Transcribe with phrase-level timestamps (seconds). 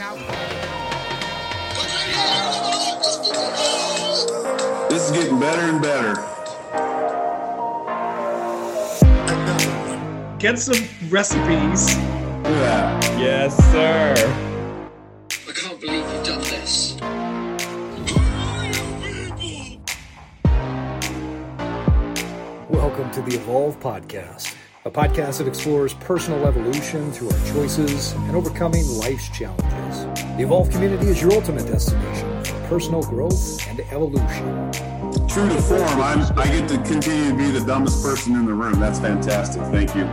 [0.00, 0.18] out.
[4.88, 6.14] This is getting better and better.
[10.38, 11.96] Get some recipes.
[11.96, 13.20] Look at that.
[13.20, 14.14] Yes, sir.
[15.46, 16.96] I can't believe you've done this.
[22.70, 24.49] Welcome to the Evolve Podcast,
[24.86, 30.04] a podcast that explores personal evolution through our choices and overcoming life's challenges.
[30.38, 34.72] The Evolve community is your ultimate destination for personal growth and evolution.
[35.28, 38.54] True to form, I'm, I get to continue to be the dumbest person in the
[38.54, 38.80] room.
[38.80, 39.60] That's fantastic.
[39.64, 40.04] Thank you.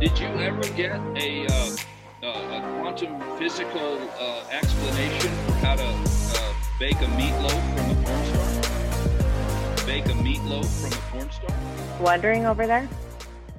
[0.00, 1.76] Did you ever get a, uh,
[2.22, 8.06] uh, a quantum physical uh, explanation for how to uh, bake a meatloaf from a
[8.06, 9.86] corn star?
[9.86, 11.54] Bake a meatloaf from a corn star?
[12.00, 12.88] Wondering over there?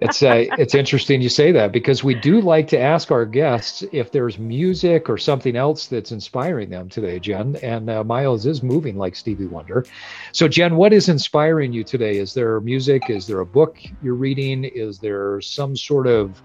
[0.00, 3.84] it's uh, it's interesting you say that because we do like to ask our guests
[3.92, 7.56] if there's music or something else that's inspiring them today, Jen.
[7.56, 9.84] And uh, Miles is moving like Stevie Wonder.
[10.32, 12.16] So, Jen, what is inspiring you today?
[12.16, 13.10] Is there music?
[13.10, 14.64] Is there a book you're reading?
[14.64, 16.40] Is there some sort of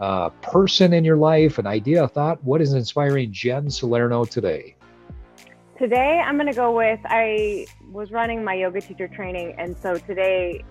[0.00, 2.42] uh, person in your life, an idea, a thought?
[2.42, 4.76] What is inspiring Jen Salerno today?
[5.82, 9.98] Today, I'm going to go with I was running my yoga teacher training, and so
[9.98, 10.62] today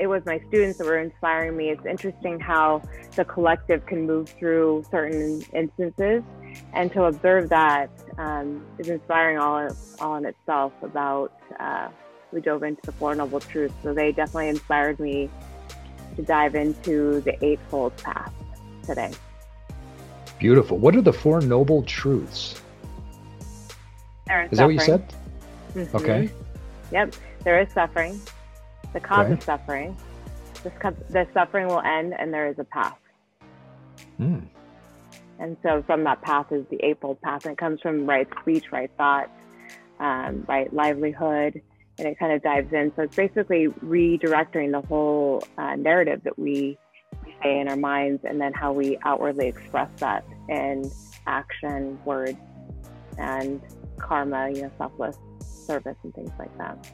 [0.00, 1.70] it was my students that were inspiring me.
[1.70, 2.82] It's interesting how
[3.14, 6.24] the collective can move through certain instances,
[6.72, 9.68] and to observe that um, is inspiring all
[10.00, 10.72] all in itself.
[10.82, 11.90] About uh,
[12.32, 15.30] we dove into the Four Noble Truths, so they definitely inspired me
[16.16, 18.34] to dive into the Eightfold Path
[18.82, 19.12] today.
[20.40, 20.78] Beautiful.
[20.78, 22.60] What are the Four Noble Truths?
[24.50, 25.14] Is that what you said?
[25.74, 25.96] Mm-hmm.
[25.96, 26.30] Okay.
[26.90, 27.14] Yep.
[27.44, 28.20] There is suffering.
[28.92, 29.32] The cause Okay.
[29.34, 29.96] of suffering.
[31.08, 32.98] This suffering will end, and there is a path.
[34.16, 34.40] Hmm.
[35.38, 38.70] And so, from that path is the eightfold path, and it comes from right speech,
[38.70, 39.28] right thought,
[39.98, 41.60] um, right livelihood,
[41.98, 42.92] and it kind of dives in.
[42.94, 46.78] So it's basically redirecting the whole uh, narrative that we
[47.42, 50.90] say in our minds, and then how we outwardly express that in
[51.26, 52.38] action, words,
[53.18, 53.60] and
[54.02, 56.86] karma, you know, selfless service, and things like that.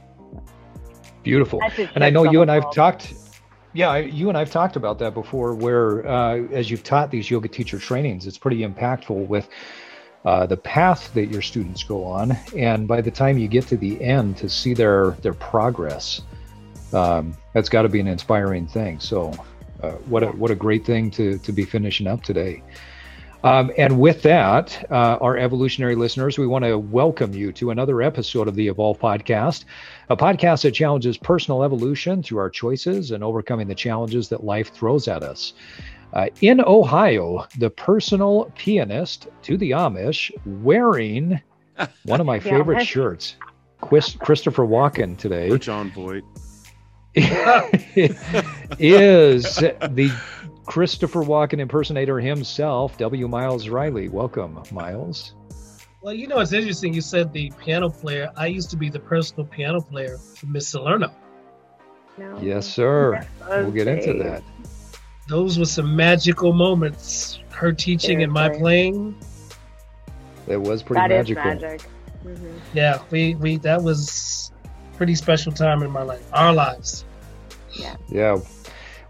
[1.22, 1.60] Beautiful.
[1.94, 2.74] And I know you and I've world.
[2.74, 3.14] talked.
[3.74, 5.54] Yeah, you and I've talked about that before.
[5.54, 9.48] Where uh, as you've taught these yoga teacher trainings, it's pretty impactful with
[10.24, 13.76] uh, the path that your students go on, and by the time you get to
[13.76, 16.22] the end, to see their their progress,
[16.92, 19.00] um, that's got to be an inspiring thing.
[19.00, 19.32] So,
[19.82, 22.62] uh, what a what a great thing to to be finishing up today.
[23.44, 28.03] Um, and with that, uh, our evolutionary listeners, we want to welcome you to another
[28.03, 29.65] episode of the Evolve Podcast,
[30.10, 34.72] a podcast that challenges personal evolution through our choices and overcoming the challenges that life
[34.72, 35.53] throws at us.
[36.15, 41.41] Uh, in Ohio, the personal pianist to the Amish wearing
[42.06, 42.87] one of my favorite Amish?
[42.87, 43.37] shirts,
[43.81, 45.49] Chris, Christopher Walken today.
[45.49, 46.25] Or Jon Voight.
[48.78, 50.12] is the
[50.68, 53.26] Christopher Walken impersonator himself, W.
[53.26, 54.10] Miles Riley.
[54.10, 55.32] Welcome, Miles.
[56.02, 56.92] Well, you know, it's interesting.
[56.92, 58.30] You said the piano player.
[58.36, 61.10] I used to be the personal piano player for Miss Salerno.
[62.18, 62.38] No.
[62.42, 63.14] Yes, sir.
[63.14, 64.42] Yes, We'll get into that.
[65.26, 67.40] Those were some magical moments.
[67.48, 69.18] Her teaching and my playing.
[70.48, 71.68] It was pretty That is magical.
[71.70, 71.82] magic.
[72.22, 74.52] hmm Yeah, we we that was
[74.98, 77.06] pretty special time in my life, our lives.
[77.72, 77.96] Yeah.
[78.08, 78.38] Yeah.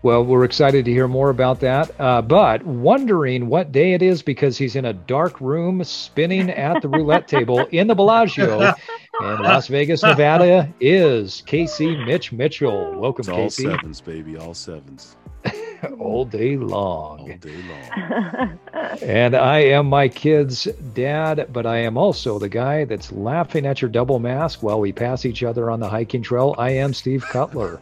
[0.02, 1.90] Well, we're excited to hear more about that.
[2.00, 6.82] Uh, but wondering what day it is because he's in a dark room spinning at
[6.82, 8.60] the roulette table in the Bellagio
[9.20, 12.96] in Las Vegas, Nevada, is Casey Mitch Mitchell.
[12.98, 13.64] Welcome, It's all Casey.
[13.64, 14.36] sevens, baby.
[14.36, 15.16] All sevens.
[16.00, 17.20] All day long.
[17.20, 18.58] All day long.
[19.02, 23.80] And I am my kid's dad, but I am also the guy that's laughing at
[23.80, 26.54] your double mask while we pass each other on the hiking trail.
[26.58, 27.80] I am Steve Cutler.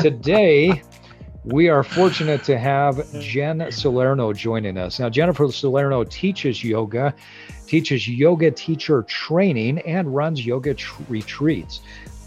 [0.00, 0.82] Today,
[1.44, 4.98] we are fortunate to have Jen Salerno joining us.
[4.98, 7.14] Now, Jennifer Salerno teaches yoga,
[7.66, 11.80] teaches yoga teacher training, and runs yoga tr- retreats.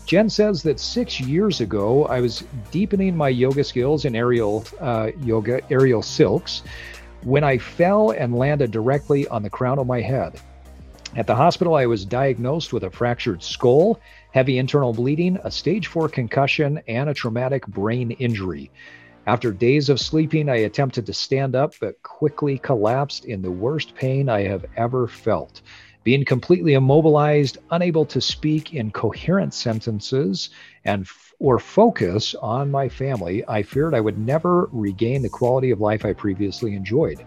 [0.06, 5.10] Jen says that six years ago, I was deepening my yoga skills in aerial uh,
[5.24, 6.62] yoga, aerial silks,
[7.24, 10.40] when I fell and landed directly on the crown of my head.
[11.16, 14.00] At the hospital, I was diagnosed with a fractured skull,
[14.32, 18.70] heavy internal bleeding, a stage four concussion, and a traumatic brain injury.
[19.28, 23.94] After days of sleeping, I attempted to stand up, but quickly collapsed in the worst
[23.94, 25.62] pain I have ever felt.
[26.06, 30.50] Being completely immobilized, unable to speak in coherent sentences,
[30.86, 31.06] and
[31.40, 36.06] or focus on my family, I feared I would never regain the quality of life
[36.06, 37.22] I previously enjoyed.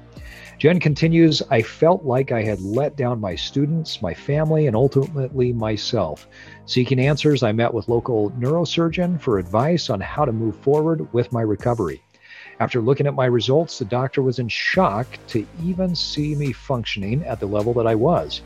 [0.61, 5.55] Jen continues, I felt like I had let down my students, my family, and ultimately
[5.55, 6.29] myself.
[6.67, 11.33] Seeking answers, I met with local neurosurgeon for advice on how to move forward with
[11.33, 12.03] my recovery.
[12.61, 17.25] After looking at my results, the doctor was in shock to even see me functioning
[17.25, 18.43] at the level that I was.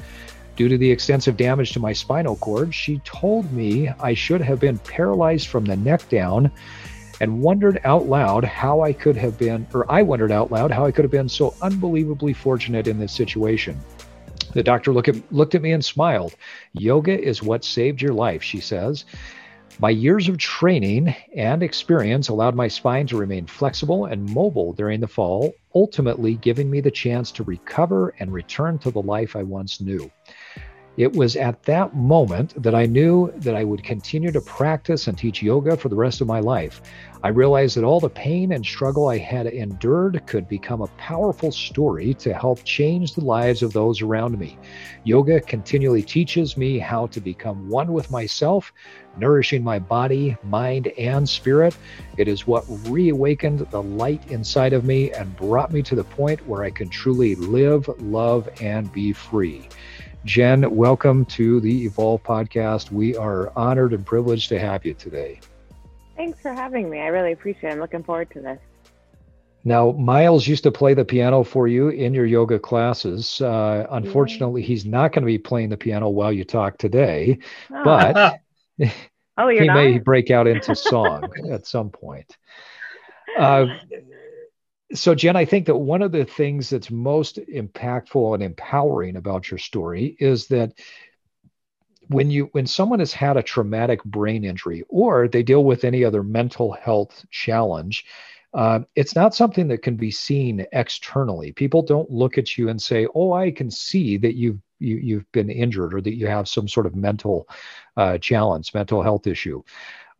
[0.54, 4.60] Due to the extensive damage to my spinal cord, she told me I should have
[4.60, 6.52] been paralyzed from the neck down
[7.24, 10.84] and wondered out loud how I could have been, or I wondered out loud how
[10.84, 13.80] I could have been so unbelievably fortunate in this situation.
[14.52, 16.34] The doctor look at, looked at me and smiled.
[16.74, 19.06] Yoga is what saved your life, she says.
[19.78, 25.00] My years of training and experience allowed my spine to remain flexible and mobile during
[25.00, 29.44] the fall, ultimately giving me the chance to recover and return to the life I
[29.44, 30.10] once knew.
[30.96, 35.18] It was at that moment that I knew that I would continue to practice and
[35.18, 36.80] teach yoga for the rest of my life.
[37.24, 41.50] I realized that all the pain and struggle I had endured could become a powerful
[41.50, 44.56] story to help change the lives of those around me.
[45.02, 48.72] Yoga continually teaches me how to become one with myself,
[49.16, 51.76] nourishing my body, mind, and spirit.
[52.18, 56.46] It is what reawakened the light inside of me and brought me to the point
[56.46, 59.68] where I can truly live, love, and be free.
[60.24, 62.90] Jen, welcome to the Evolve podcast.
[62.90, 65.38] We are honored and privileged to have you today.
[66.16, 67.00] Thanks for having me.
[67.00, 67.72] I really appreciate it.
[67.74, 68.58] I'm looking forward to this.
[69.64, 73.38] Now, Miles used to play the piano for you in your yoga classes.
[73.42, 77.38] Uh, unfortunately, he's not going to be playing the piano while you talk today,
[77.70, 77.84] oh.
[77.84, 78.40] but
[79.36, 79.74] oh, he not?
[79.74, 82.38] may break out into song at some point.
[83.38, 83.66] Uh,
[84.92, 89.50] so jen i think that one of the things that's most impactful and empowering about
[89.50, 90.72] your story is that
[92.08, 96.04] when you when someone has had a traumatic brain injury or they deal with any
[96.04, 98.04] other mental health challenge
[98.52, 101.50] uh, it's not something that can be seen externally.
[101.50, 105.04] People don't look at you and say oh i can see that you've you, have
[105.04, 107.48] you have been injured or that you have some sort of mental
[107.96, 109.62] uh, challenge mental health issue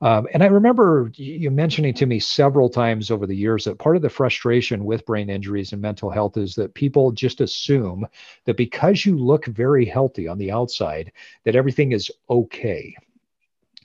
[0.05, 3.97] um, and I remember you mentioning to me several times over the years that part
[3.97, 8.07] of the frustration with brain injuries and mental health is that people just assume
[8.45, 11.11] that because you look very healthy on the outside,
[11.45, 12.95] that everything is okay.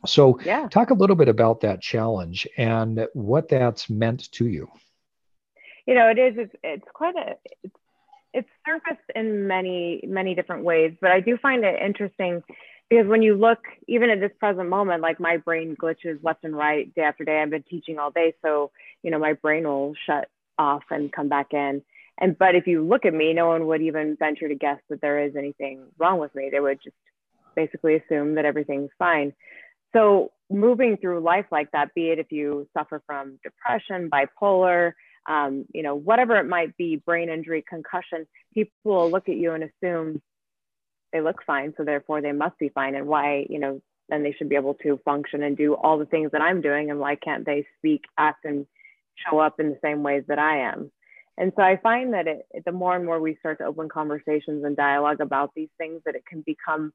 [0.05, 0.67] So, yeah.
[0.67, 4.69] talk a little bit about that challenge and what that's meant to you.
[5.85, 6.33] You know, it is.
[6.37, 7.37] It's, it's quite a.
[7.63, 7.75] It's,
[8.33, 12.43] it's surfaced in many many different ways, but I do find it interesting
[12.89, 16.55] because when you look even at this present moment like my brain glitches left and
[16.55, 17.41] right day after day.
[17.41, 18.71] I've been teaching all day so
[19.03, 21.81] you know my brain will shut off and come back in.
[22.19, 25.01] And but if you look at me no one would even venture to guess that
[25.01, 26.49] there is anything wrong with me.
[26.51, 26.95] They would just
[27.55, 29.33] basically assume that everything's fine.
[29.93, 34.93] So moving through life like that be it if you suffer from depression bipolar
[35.27, 39.53] um, you know whatever it might be brain injury concussion people will look at you
[39.53, 40.21] and assume
[41.11, 42.95] they look fine, so therefore they must be fine.
[42.95, 46.05] And why, you know, then they should be able to function and do all the
[46.05, 46.89] things that I'm doing.
[46.89, 48.65] And why can't they speak, act, and
[49.15, 50.91] show up in the same ways that I am?
[51.37, 54.63] And so I find that it, the more and more we start to open conversations
[54.65, 56.91] and dialogue about these things, that it can become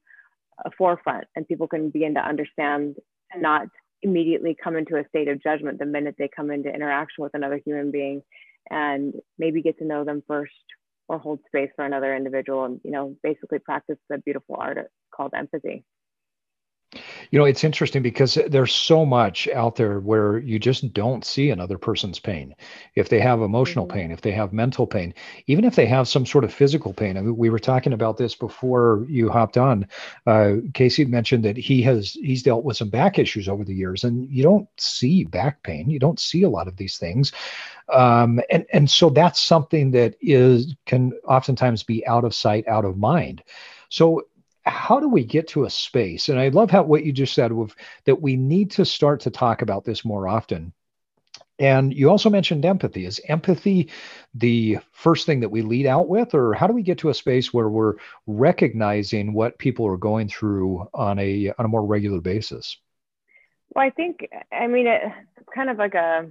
[0.63, 2.95] a forefront and people can begin to understand
[3.33, 3.67] and not
[4.01, 7.59] immediately come into a state of judgment the minute they come into interaction with another
[7.65, 8.21] human being
[8.69, 10.53] and maybe get to know them first
[11.07, 14.77] or hold space for another individual and you know basically practice the beautiful art
[15.15, 15.83] called empathy
[17.35, 21.49] you know, it's interesting because there's so much out there where you just don't see
[21.49, 22.55] another person's pain.
[22.95, 23.97] If they have emotional mm-hmm.
[23.97, 25.13] pain, if they have mental pain,
[25.47, 27.17] even if they have some sort of physical pain.
[27.17, 29.85] I mean, we were talking about this before you hopped on.
[30.25, 34.05] Uh, Casey mentioned that he has he's dealt with some back issues over the years,
[34.05, 35.89] and you don't see back pain.
[35.89, 37.33] You don't see a lot of these things.
[37.93, 42.85] Um, and and so that's something that is can oftentimes be out of sight, out
[42.85, 43.43] of mind.
[43.89, 44.21] So
[44.65, 47.51] how do we get to a space and i love how what you just said
[47.51, 50.73] with that we need to start to talk about this more often.
[51.57, 53.05] And you also mentioned empathy.
[53.05, 53.89] Is empathy
[54.33, 57.13] the first thing that we lead out with or how do we get to a
[57.13, 57.95] space where we're
[58.27, 62.77] recognizing what people are going through on a on a more regular basis?
[63.73, 65.01] Well i think i mean it,
[65.37, 66.29] it's kind of like a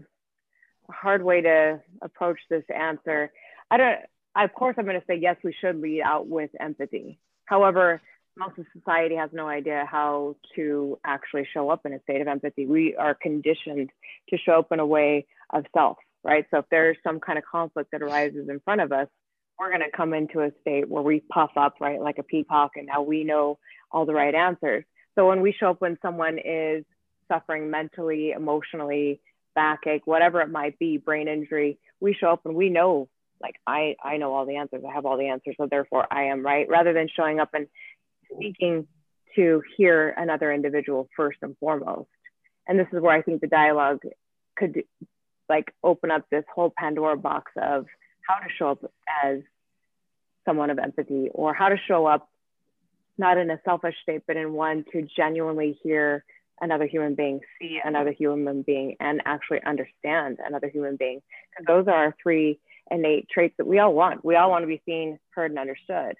[0.91, 3.33] hard way to approach this answer.
[3.71, 3.99] I don't
[4.37, 7.19] of course i'm going to say yes we should lead out with empathy.
[7.47, 8.03] However
[8.37, 12.29] most of society has no idea how to actually show up in a state of
[12.29, 12.67] empathy.
[12.67, 13.91] We are conditioned
[14.31, 16.45] to show up in a way of self, right?
[16.51, 19.09] So if there's some kind of conflict that arises in front of us,
[19.59, 22.73] we're going to come into a state where we puff up, right, like a peacock,
[22.75, 23.59] and now we know
[23.93, 24.85] all the right answers.
[25.15, 26.85] So when we show up when someone is
[27.29, 29.21] suffering mentally, emotionally,
[29.55, 33.09] backache, whatever it might be, brain injury, we show up and we know,
[33.41, 34.83] like, I, I know all the answers.
[34.89, 35.55] I have all the answers.
[35.57, 36.69] So therefore I am right.
[36.69, 37.69] Rather than showing up and
[38.37, 38.87] speaking
[39.37, 42.09] to hear another individual first and foremost.
[42.67, 44.03] And this is where I think the dialogue
[44.57, 44.85] could
[45.49, 47.87] like open up this whole Pandora box of
[48.27, 48.91] how to show up
[49.25, 49.41] as
[50.47, 52.29] someone of empathy or how to show up
[53.17, 56.25] not in a selfish state, but in one to genuinely hear
[56.61, 61.21] another human being, see another human being, and actually understand another human being.
[61.51, 62.59] Because those are our three
[62.91, 64.25] innate traits that we all want.
[64.25, 66.17] We all want to be seen, heard, and understood.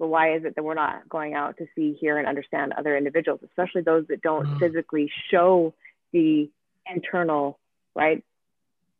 [0.00, 2.96] But why is it that we're not going out to see, hear, and understand other
[2.96, 4.58] individuals, especially those that don't mm.
[4.58, 5.74] physically show
[6.12, 6.50] the
[6.92, 7.58] internal,
[7.94, 8.24] right,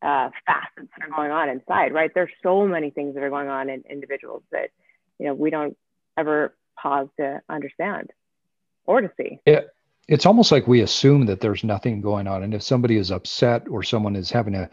[0.03, 2.11] uh, facets that are going on inside, right?
[2.15, 4.71] There's so many things that are going on in individuals that,
[5.19, 5.75] you know, we don't
[6.19, 8.11] ever pause to understand
[8.85, 9.41] or to see.
[9.47, 9.61] Yeah.
[10.09, 12.43] It's almost like we assume that there's nothing going on.
[12.43, 14.69] And if somebody is upset or someone is having a,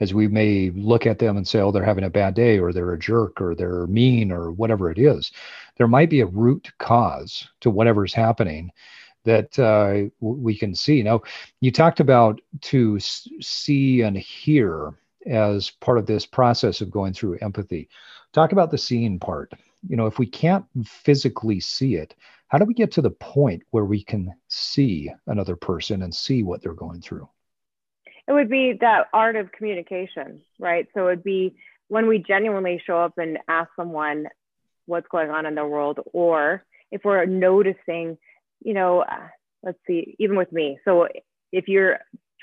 [0.00, 2.72] as we may look at them and say, oh, they're having a bad day or
[2.72, 5.32] they're a jerk or they're mean or whatever it is,
[5.76, 8.70] there might be a root cause to whatever's happening
[9.24, 11.02] that uh, we can see.
[11.02, 11.22] Now,
[11.60, 14.92] you talked about to see and hear
[15.26, 17.88] as part of this process of going through empathy.
[18.32, 19.52] Talk about the seeing part.
[19.88, 22.14] You know, if we can't physically see it,
[22.54, 26.44] how do we get to the point where we can see another person and see
[26.44, 27.28] what they're going through?
[28.28, 30.86] It would be that art of communication, right?
[30.94, 31.56] So it would be
[31.88, 34.28] when we genuinely show up and ask someone
[34.86, 38.18] what's going on in their world, or if we're noticing
[38.60, 39.26] you know, uh,
[39.64, 40.78] let's see, even with me.
[40.84, 41.08] So
[41.50, 41.98] if you're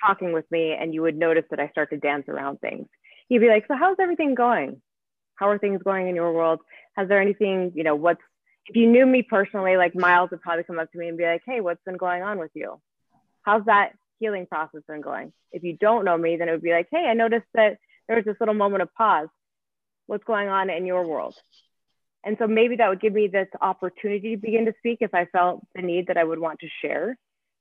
[0.05, 2.87] talking with me and you would notice that I start to dance around things,
[3.29, 4.81] you'd be like, so how's everything going?
[5.35, 6.59] How are things going in your world?
[6.97, 8.21] Has there anything, you know, what's,
[8.67, 11.25] if you knew me personally, like Miles would probably come up to me and be
[11.25, 12.79] like, hey, what's been going on with you?
[13.41, 15.33] How's that healing process been going?
[15.51, 17.77] If you don't know me, then it would be like, hey, I noticed that
[18.07, 19.29] there was this little moment of pause.
[20.05, 21.35] What's going on in your world?
[22.23, 25.25] And so maybe that would give me this opportunity to begin to speak if I
[25.25, 27.17] felt the need that I would want to share.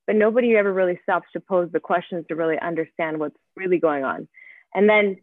[0.06, 4.04] But nobody ever really stops to pose the questions to really understand what's really going
[4.04, 4.28] on.
[4.74, 5.16] And then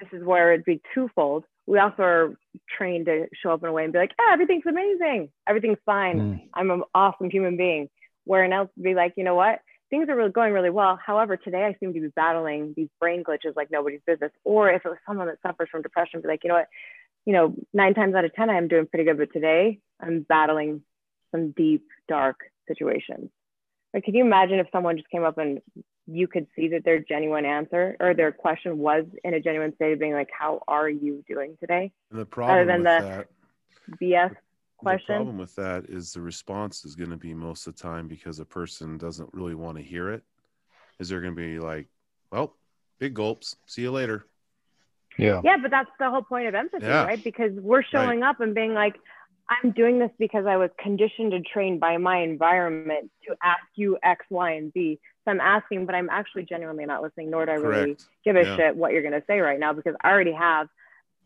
[0.00, 1.44] this is where it'd be twofold.
[1.66, 2.34] We also are
[2.68, 5.30] trained to show up in a way and be like, ah, everything's amazing.
[5.46, 6.18] Everything's fine.
[6.18, 6.48] Mm.
[6.54, 7.88] I'm an awesome human being.
[8.24, 9.60] Where an else would be like, you know what?
[9.90, 10.98] Things are really going really well.
[11.04, 14.32] However, today I seem to be battling these brain glitches like nobody's business.
[14.44, 16.68] Or if it was someone that suffers from depression, be like, you know what?
[17.24, 19.18] you know, nine times out of 10, I'm doing pretty good.
[19.18, 20.82] But today I'm battling
[21.30, 23.30] some deep, dark situations.
[23.94, 25.60] Like, can you imagine if someone just came up and
[26.06, 29.92] you could see that their genuine answer or their question was in a genuine state
[29.92, 31.92] of being like, how are you doing today?
[32.10, 33.28] And the problem Rather than with
[33.98, 34.36] the that, BS
[34.78, 35.14] question.
[35.14, 38.08] The problem with that is the response is going to be most of the time
[38.08, 40.22] because a person doesn't really want to hear it.
[40.98, 41.86] Is there going to be like,
[42.30, 42.54] well,
[42.98, 43.56] big gulps.
[43.66, 44.26] See you later.
[45.18, 45.40] Yeah.
[45.44, 47.04] Yeah, but that's the whole point of empathy, yeah.
[47.04, 47.22] right?
[47.22, 48.30] Because we're showing right.
[48.30, 48.96] up and being like,
[49.48, 53.98] I'm doing this because I was conditioned and trained by my environment to ask you
[54.02, 54.98] X, Y, and Z.
[55.24, 57.82] So I'm asking, but I'm actually genuinely not listening, nor do I Correct.
[57.82, 58.56] really give a yeah.
[58.56, 60.68] shit what you're going to say right now because I already have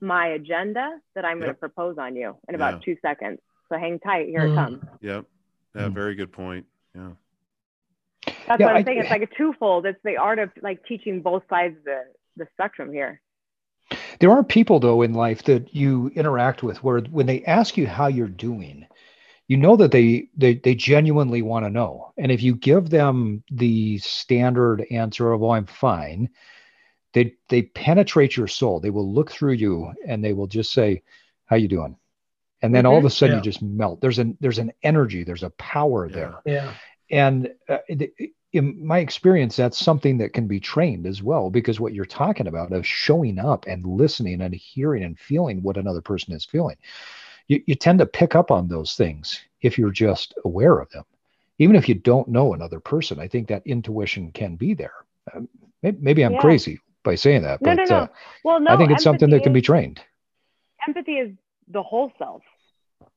[0.00, 2.94] my agenda that I'm going to propose on you in about yeah.
[2.94, 3.38] two seconds.
[3.68, 4.28] So hang tight.
[4.28, 4.52] Here mm.
[4.52, 4.82] it comes.
[5.00, 5.24] Yep.
[5.74, 5.82] Yeah.
[5.82, 5.94] Mm.
[5.94, 6.66] Very good point.
[6.94, 7.10] Yeah.
[8.46, 8.98] That's yeah, what I'm I, saying.
[8.98, 9.86] It's like a twofold.
[9.86, 12.02] It's the art of like teaching both sides of the,
[12.36, 13.20] the spectrum here.
[14.20, 17.86] There are people, though, in life that you interact with where when they ask you
[17.86, 18.86] how you're doing,
[19.48, 22.12] you know that they they, they genuinely want to know.
[22.16, 26.30] And if you give them the standard answer of, oh, I'm fine,
[27.12, 28.80] they they penetrate your soul.
[28.80, 31.02] They will look through you and they will just say,
[31.46, 31.96] how you doing?
[32.62, 32.92] And then mm-hmm.
[32.92, 33.38] all of a sudden yeah.
[33.40, 34.00] you just melt.
[34.00, 36.14] There's an there's an energy, there's a power yeah.
[36.14, 36.34] there.
[36.44, 36.74] Yeah.
[37.10, 37.78] And uh,
[38.52, 42.46] in my experience, that's something that can be trained as well, because what you're talking
[42.46, 46.76] about of showing up and listening and hearing and feeling what another person is feeling,
[47.48, 51.04] you, you tend to pick up on those things if you're just aware of them.
[51.58, 54.94] Even if you don't know another person, I think that intuition can be there.
[55.34, 55.48] Um,
[55.82, 56.40] maybe, maybe, I'm yeah.
[56.40, 57.96] crazy by saying that, no, but no, no.
[57.96, 58.06] Uh,
[58.44, 60.00] well, no, I think it's something that can be trained.
[60.86, 61.32] Empathy is
[61.68, 62.42] the whole self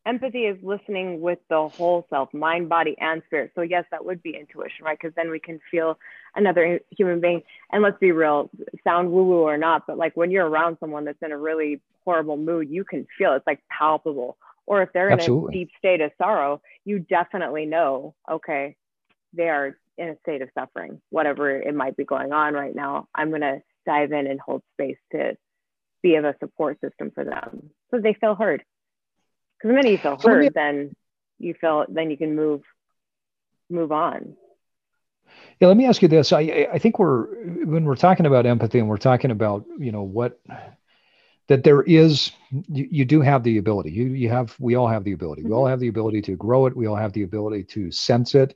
[0.06, 4.22] empathy is listening with the whole self mind body and spirit so yes that would
[4.24, 6.00] be intuition right because then we can feel
[6.36, 8.50] another human being and let's be real
[8.84, 11.82] sound woo woo or not but like when you're around someone that's in a really
[12.06, 15.50] horrible mood you can feel it's like palpable or if they're in Absolutely.
[15.50, 18.76] a deep state of sorrow you definitely know okay
[19.34, 23.08] they are in a state of suffering whatever it might be going on right now
[23.16, 25.36] i'm going to dive in and hold space to
[26.02, 28.64] be of a support system for them so they feel heard.
[29.58, 30.96] Because the minute you feel So heard, me- then
[31.40, 32.62] you feel then you can move
[33.70, 34.36] move on.
[35.60, 36.32] Yeah, let me ask you this.
[36.32, 37.26] I I- I think we're
[37.66, 40.40] when we're talking about empathy and we're talking about you know what
[41.50, 43.90] that there is you, you do have the ability.
[43.90, 45.44] You you have we all have the ability.
[45.44, 46.76] We all have the ability to grow it.
[46.76, 48.56] We all have the ability to sense it.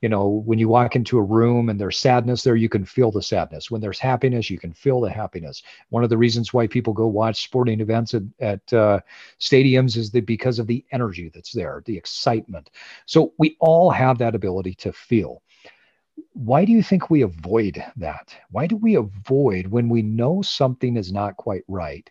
[0.00, 3.12] You know, when you walk into a room and there's sadness there, you can feel
[3.12, 3.70] the sadness.
[3.70, 5.62] When there's happiness, you can feel the happiness.
[5.90, 9.00] One of the reasons why people go watch sporting events at, at uh,
[9.38, 12.70] stadiums is that because of the energy that's there, the excitement.
[13.06, 15.42] So we all have that ability to feel
[16.34, 18.34] why do you think we avoid that?
[18.50, 22.08] Why do we avoid when we know something is not quite right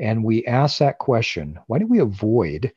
[0.00, 1.58] and we ask that question?
[1.66, 2.72] Why do we avoid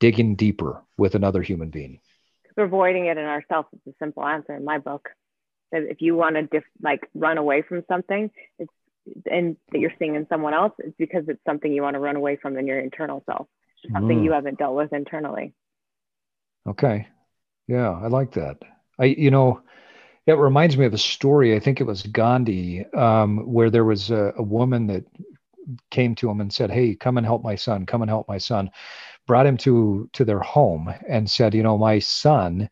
[0.00, 2.00] digging deeper with another human being?
[2.42, 5.08] Because we're avoiding it in ourselves is a simple answer in my book.
[5.70, 8.72] That if you want to diff, like run away from something, it's
[9.30, 12.16] and that you're seeing in someone else, it's because it's something you want to run
[12.16, 13.48] away from in your internal self.
[13.92, 14.24] Something Mm.
[14.24, 15.54] you haven't dealt with internally.
[16.68, 17.08] Okay.
[17.66, 18.58] Yeah, I like that.
[18.98, 19.62] I, you know,
[20.26, 21.56] it reminds me of a story.
[21.56, 25.04] I think it was Gandhi, um, where there was a, a woman that
[25.90, 27.86] came to him and said, "Hey, come and help my son.
[27.86, 28.70] Come and help my son."
[29.26, 32.68] Brought him to to their home and said, "You know, my son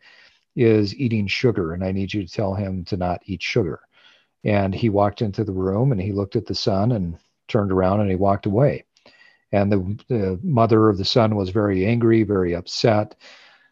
[0.57, 3.81] is eating sugar, and I need you to tell him to not eat sugar."
[4.45, 7.19] And he walked into the room and he looked at the son and
[7.49, 8.85] turned around and he walked away.
[9.53, 13.17] And the, the mother of the son was very angry, very upset.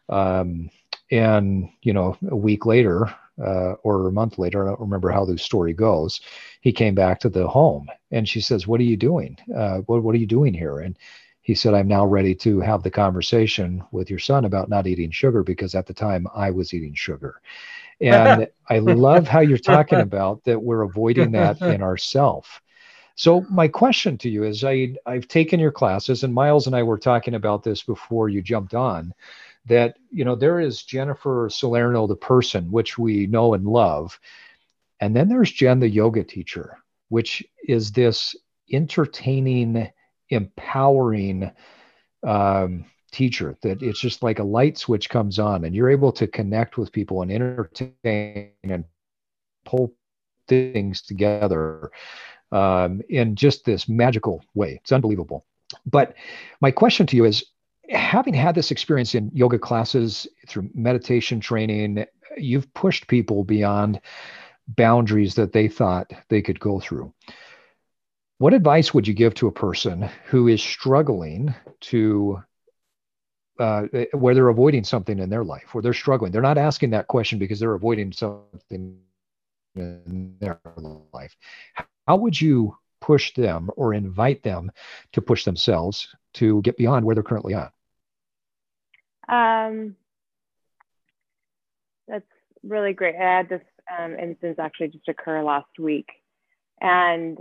[0.08, 0.70] Um,
[1.10, 3.14] and you know, a week later
[3.45, 6.21] uh, or a month later, I don't remember how the story goes.
[6.61, 9.37] He came back to the home, and she says, "What are you doing?
[9.54, 10.97] Uh, what What are you doing here?" And
[11.42, 15.11] he said, "I'm now ready to have the conversation with your son about not eating
[15.11, 17.40] sugar because at the time I was eating sugar."
[18.00, 22.61] And I love how you're talking about that we're avoiding that in ourself.
[23.16, 26.85] So my question to you is I I've taken your classes and Miles and I
[26.85, 29.12] were talking about this before you jumped on
[29.66, 34.18] that you know there is Jennifer Salerno the person which we know and love
[35.00, 38.34] and then there's Jen the yoga teacher which is this
[38.72, 39.90] entertaining
[40.30, 41.50] empowering
[42.26, 46.26] um, teacher that it's just like a light switch comes on and you're able to
[46.26, 48.84] connect with people and entertain and
[49.64, 49.94] pull
[50.47, 51.90] things together
[52.52, 54.80] um, in just this magical way.
[54.82, 55.44] It's unbelievable.
[55.86, 56.14] But
[56.60, 57.44] my question to you is
[57.88, 62.04] having had this experience in yoga classes, through meditation training,
[62.36, 64.00] you've pushed people beyond
[64.68, 67.12] boundaries that they thought they could go through.
[68.38, 72.42] What advice would you give to a person who is struggling to
[73.58, 76.30] uh, where they're avoiding something in their life, where they're struggling?
[76.30, 79.00] They're not asking that question because they're avoiding something
[79.74, 80.60] in their
[81.12, 81.36] life.
[82.06, 84.70] How would you push them or invite them
[85.12, 87.72] to push themselves to get beyond where they're currently at?
[89.28, 89.97] Um,
[92.06, 92.25] that's
[92.62, 93.14] really great.
[93.17, 93.62] I had this
[93.99, 96.06] um, instance actually just occur last week.
[96.80, 97.38] And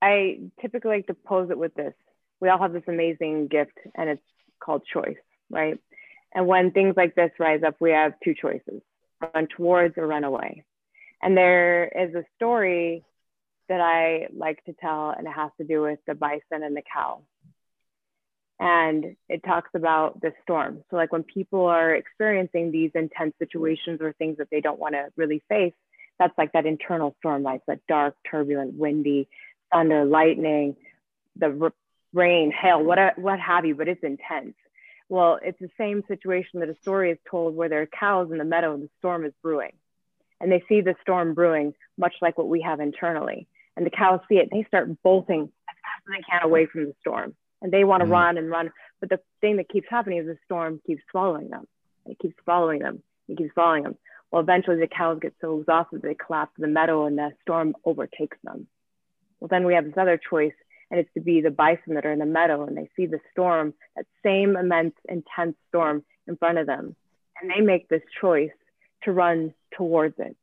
[0.00, 1.94] I typically like to pose it with this.
[2.40, 4.22] We all have this amazing gift, and it's
[4.62, 5.16] called choice,
[5.50, 5.78] right?
[6.34, 8.82] And when things like this rise up, we have two choices
[9.34, 10.64] run towards or run away.
[11.22, 13.04] And there is a story
[13.68, 16.82] that I like to tell, and it has to do with the bison and the
[16.92, 17.22] cow.
[18.60, 20.84] And it talks about the storm.
[20.90, 24.94] So, like when people are experiencing these intense situations or things that they don't want
[24.94, 25.74] to really face,
[26.18, 29.28] that's like that internal storm, like that dark, turbulent, windy,
[29.72, 30.76] thunder, lightning,
[31.36, 31.72] the
[32.12, 34.54] rain, hail, what, what have you, but it's intense.
[35.08, 38.38] Well, it's the same situation that a story is told where there are cows in
[38.38, 39.72] the meadow and the storm is brewing.
[40.40, 43.46] And they see the storm brewing, much like what we have internally.
[43.76, 46.86] And the cows see it, they start bolting as fast as they can away from
[46.86, 47.34] the storm.
[47.64, 48.10] And they want to Mhm.
[48.10, 48.70] run and run.
[49.00, 51.66] But the thing that keeps happening is the storm keeps swallowing them.
[52.04, 53.02] It keeps following them.
[53.26, 53.96] It keeps following them.
[54.30, 57.74] Well, eventually the cows get so exhausted they collapse in the meadow and the storm
[57.86, 58.68] overtakes them.
[59.40, 60.52] Well, then we have this other choice,
[60.90, 63.20] and it's to be the bison that are in the meadow and they see the
[63.32, 66.94] storm, that same immense, intense storm in front of them.
[67.40, 68.52] And they make this choice
[69.04, 70.36] to run towards it.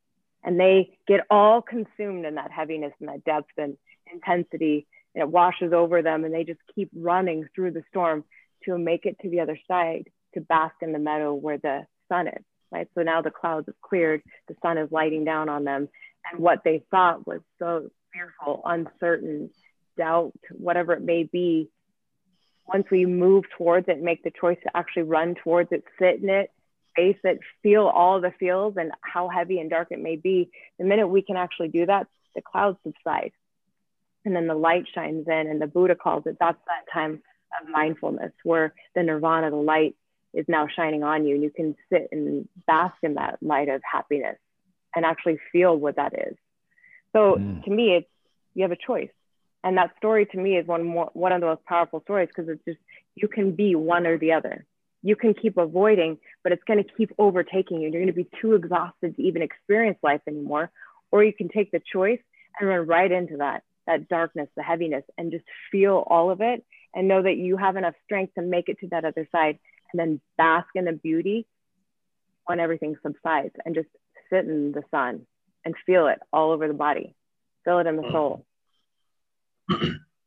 [0.44, 3.78] And they get all consumed in that heaviness and that depth and
[4.12, 4.88] intensity.
[5.14, 8.24] And it washes over them, and they just keep running through the storm
[8.66, 12.28] to make it to the other side to bask in the meadow where the sun
[12.28, 12.44] is.
[12.72, 12.88] Right.
[12.96, 15.90] So now the clouds have cleared, the sun is lighting down on them.
[16.32, 19.50] And what they thought was so fearful, uncertain,
[19.98, 21.70] doubt, whatever it may be,
[22.66, 26.30] once we move towards it, make the choice to actually run towards it, sit in
[26.30, 26.50] it,
[26.96, 30.86] face it, feel all the feels and how heavy and dark it may be, the
[30.86, 33.32] minute we can actually do that, the clouds subside.
[34.26, 37.22] And then the light shines in and the buddha calls it that's that time
[37.62, 39.96] of mindfulness where the nirvana the light
[40.34, 43.82] is now shining on you and you can sit and bask in that light of
[43.90, 44.38] happiness
[44.96, 46.36] and actually feel what that is.
[47.14, 47.64] So mm.
[47.64, 48.08] to me it's
[48.54, 49.10] you have a choice.
[49.64, 52.50] And that story to me is one more one of the most powerful stories because
[52.50, 52.80] it's just
[53.16, 54.66] you can be one or the other.
[55.04, 58.24] You can keep avoiding but it's going to keep overtaking you and you're going to
[58.24, 60.72] be too exhausted to even experience life anymore.
[61.12, 62.22] Or you can take the choice
[62.60, 66.64] and run right into that that darkness the heaviness and just feel all of it
[66.94, 69.60] and know that you have enough strength to make it to that other side
[69.92, 71.48] and then bask in the beauty
[72.46, 73.90] when everything subsides and just
[74.32, 75.26] sit in the sun
[75.66, 77.16] and feel it all over the body
[77.64, 78.46] feel it in the soul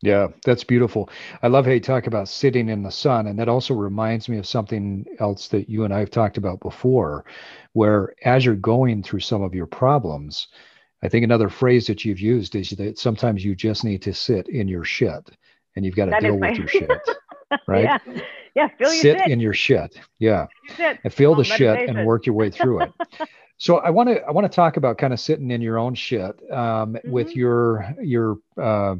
[0.04, 1.08] yeah, that's beautiful.
[1.42, 3.26] I love how you talk about sitting in the sun.
[3.26, 6.60] And that also reminds me of something else that you and I have talked about
[6.60, 7.24] before,
[7.72, 10.48] where as you're going through some of your problems,
[11.04, 14.48] I think another phrase that you've used is that sometimes you just need to sit
[14.48, 15.30] in your shit
[15.76, 16.90] and you've got to that deal with your shit.
[17.68, 17.84] Right?
[17.84, 17.98] yeah.
[18.56, 18.68] Yeah.
[18.78, 19.28] Feel sit shit.
[19.28, 19.96] in your shit.
[20.18, 20.46] Yeah.
[20.78, 22.92] And feel the shit and work your way through it.
[23.56, 25.94] So I want to I want to talk about kind of sitting in your own
[25.94, 27.10] shit um, mm-hmm.
[27.10, 28.96] with your your uh,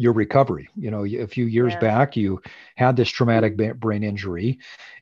[0.00, 0.70] your recovery.
[0.76, 1.80] You know, a few years yeah.
[1.80, 2.40] back, you
[2.76, 4.58] had this traumatic brain injury,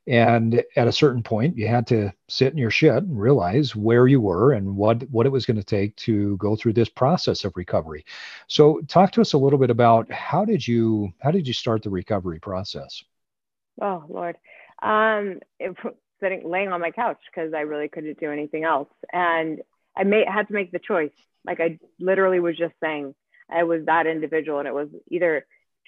[0.09, 4.09] and at a certain point, you had to sit in your shit and realize where
[4.09, 7.45] you were and what what it was going to take to go through this process
[7.45, 8.05] of recovery.
[8.49, 11.85] So, talk to us a little bit about how did you how did you start
[11.85, 13.05] the recovery process?
[13.81, 14.37] Oh Lord,
[14.83, 15.77] um, it,
[16.21, 19.61] sitting laying on my couch because I really couldn't do anything else, and
[19.97, 21.13] I made had to make the choice.
[21.47, 23.15] Like I literally was just saying
[23.51, 25.47] I was that individual, and it was either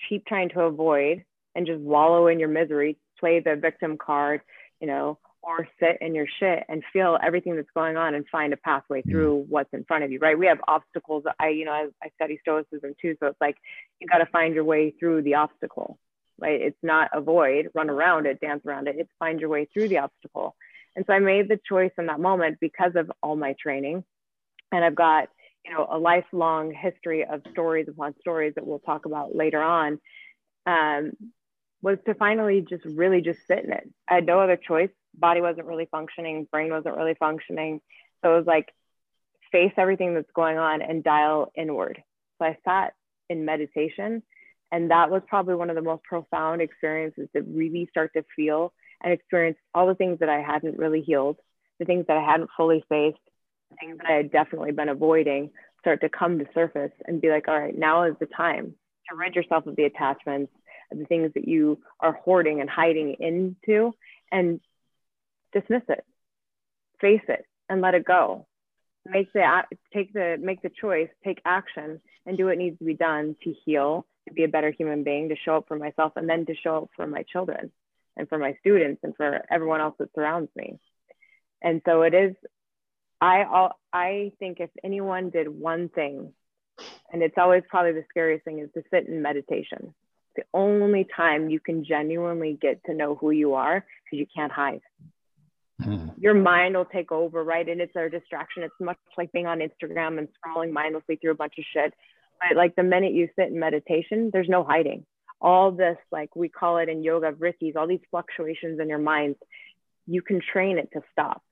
[0.08, 4.40] keep trying to avoid and just wallow in your misery, play the victim card,
[4.80, 8.52] you know, or sit in your shit and feel everything that's going on and find
[8.52, 9.10] a pathway mm.
[9.10, 10.38] through what's in front of you, right?
[10.38, 11.24] We have obstacles.
[11.38, 13.56] I, you know, I, I study stoicism too, so it's like
[14.00, 15.98] you got to find your way through the obstacle,
[16.38, 16.60] right?
[16.60, 18.96] It's not avoid, run around it, dance around it.
[18.98, 20.56] It's find your way through the obstacle.
[20.96, 24.04] And so I made the choice in that moment because of all my training,
[24.72, 25.28] and I've got
[25.70, 30.00] you know a lifelong history of stories upon stories that we'll talk about later on
[30.66, 31.12] um,
[31.80, 33.88] was to finally just really just sit in it.
[34.08, 34.90] I had no other choice.
[35.14, 36.46] Body wasn't really functioning.
[36.50, 37.80] Brain wasn't really functioning.
[38.22, 38.72] So it was like
[39.52, 42.02] face everything that's going on and dial inward.
[42.38, 42.94] So i sat
[43.28, 44.22] in meditation
[44.72, 48.72] and that was probably one of the most profound experiences to really start to feel
[49.02, 51.36] and experience all the things that i hadn't really healed
[51.78, 53.18] the things that i hadn't fully faced
[53.78, 57.48] things that I had definitely been avoiding start to come to surface and be like,
[57.48, 58.74] all right, now is the time
[59.08, 60.52] to rid yourself of the attachments,
[60.92, 63.94] of the things that you are hoarding and hiding into,
[64.30, 64.60] and
[65.52, 66.04] dismiss it,
[67.00, 68.46] face it, and let it go.
[69.06, 69.62] Make the
[69.94, 73.54] take the make the choice, take action, and do what needs to be done to
[73.64, 76.54] heal, to be a better human being, to show up for myself, and then to
[76.54, 77.72] show up for my children,
[78.16, 80.78] and for my students, and for everyone else that surrounds me.
[81.62, 82.34] And so it is
[83.20, 86.32] I all I think if anyone did one thing,
[87.12, 89.94] and it's always probably the scariest thing, is to sit in meditation.
[90.34, 94.26] It's the only time you can genuinely get to know who you are because you
[94.34, 94.80] can't hide.
[95.82, 96.12] Mm.
[96.18, 97.68] Your mind will take over, right?
[97.68, 98.62] And it's our distraction.
[98.62, 101.92] It's much like being on Instagram and scrolling mindlessly through a bunch of shit.
[102.40, 105.04] But like the minute you sit in meditation, there's no hiding.
[105.42, 109.36] All this, like we call it in yoga, vrittis, all these fluctuations in your mind,
[110.06, 111.42] you can train it to stop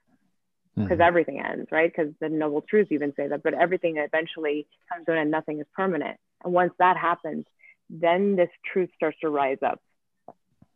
[0.82, 1.02] because mm-hmm.
[1.02, 1.92] everything ends, right?
[1.94, 5.60] Because the noble truth even say that, but everything eventually comes to an end, nothing
[5.60, 6.18] is permanent.
[6.44, 7.44] And once that happens,
[7.90, 9.80] then this truth starts to rise up.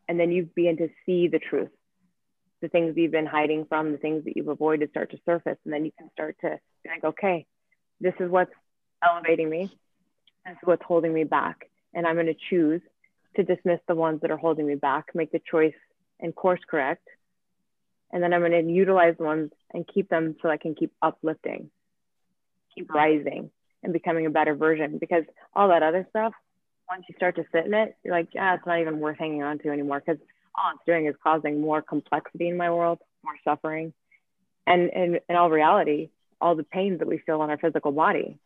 [0.08, 1.70] And then you begin to see the truth.
[2.60, 5.58] The things you've been hiding from, the things that you've avoided start to surface.
[5.64, 7.46] And then you can start to like, okay,
[8.00, 8.52] this is what's
[9.02, 9.70] elevating me.
[10.44, 11.68] This is what's holding me back.
[11.94, 12.82] And I'm going to choose
[13.36, 15.74] to dismiss the ones that are holding me back, make the choice
[16.20, 17.06] and course correct
[18.12, 21.70] and then I'm going to utilize ones and keep them so I can keep uplifting,
[22.74, 23.50] keep rising
[23.82, 24.98] and becoming a better version.
[24.98, 26.34] Because all that other stuff,
[26.90, 29.42] once you start to sit in it, you're like, yeah, it's not even worth hanging
[29.42, 30.20] on to anymore because
[30.54, 33.94] all it's doing is causing more complexity in my world, more suffering.
[34.66, 38.38] And in, in all reality, all the pains that we feel on our physical body,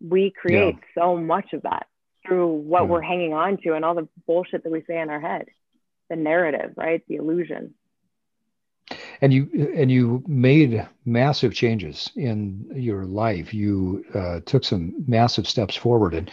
[0.00, 1.02] we create yeah.
[1.02, 1.86] so much of that
[2.26, 2.88] through what yeah.
[2.88, 5.46] we're hanging on to and all the bullshit that we say in our head,
[6.08, 7.02] the narrative, right?
[7.06, 7.74] The illusion
[9.20, 13.54] and you and you made massive changes in your life.
[13.54, 16.14] You uh, took some massive steps forward.
[16.14, 16.30] And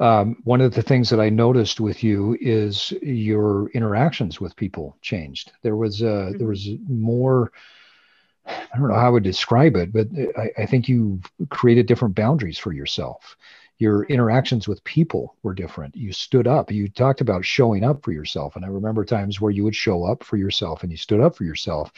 [0.00, 4.96] um, one of the things that i noticed with you is your interactions with people
[5.02, 5.52] changed.
[5.62, 6.38] There was uh, mm-hmm.
[6.38, 7.52] there was more
[8.46, 12.16] i don't know how i would describe it but I, I think you created different
[12.16, 13.36] boundaries for yourself
[13.82, 15.96] Your interactions with people were different.
[15.96, 16.70] You stood up.
[16.70, 18.54] You talked about showing up for yourself.
[18.54, 21.34] And I remember times where you would show up for yourself and you stood up
[21.34, 21.92] for yourself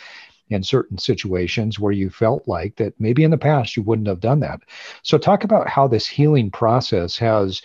[0.49, 4.21] in certain situations where you felt like that maybe in the past you wouldn't have
[4.21, 4.61] done that.
[5.03, 7.61] So, talk about how this healing process has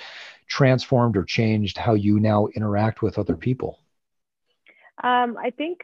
[0.48, 3.80] transformed or changed how you now interact with other people.
[5.02, 5.80] Um, I think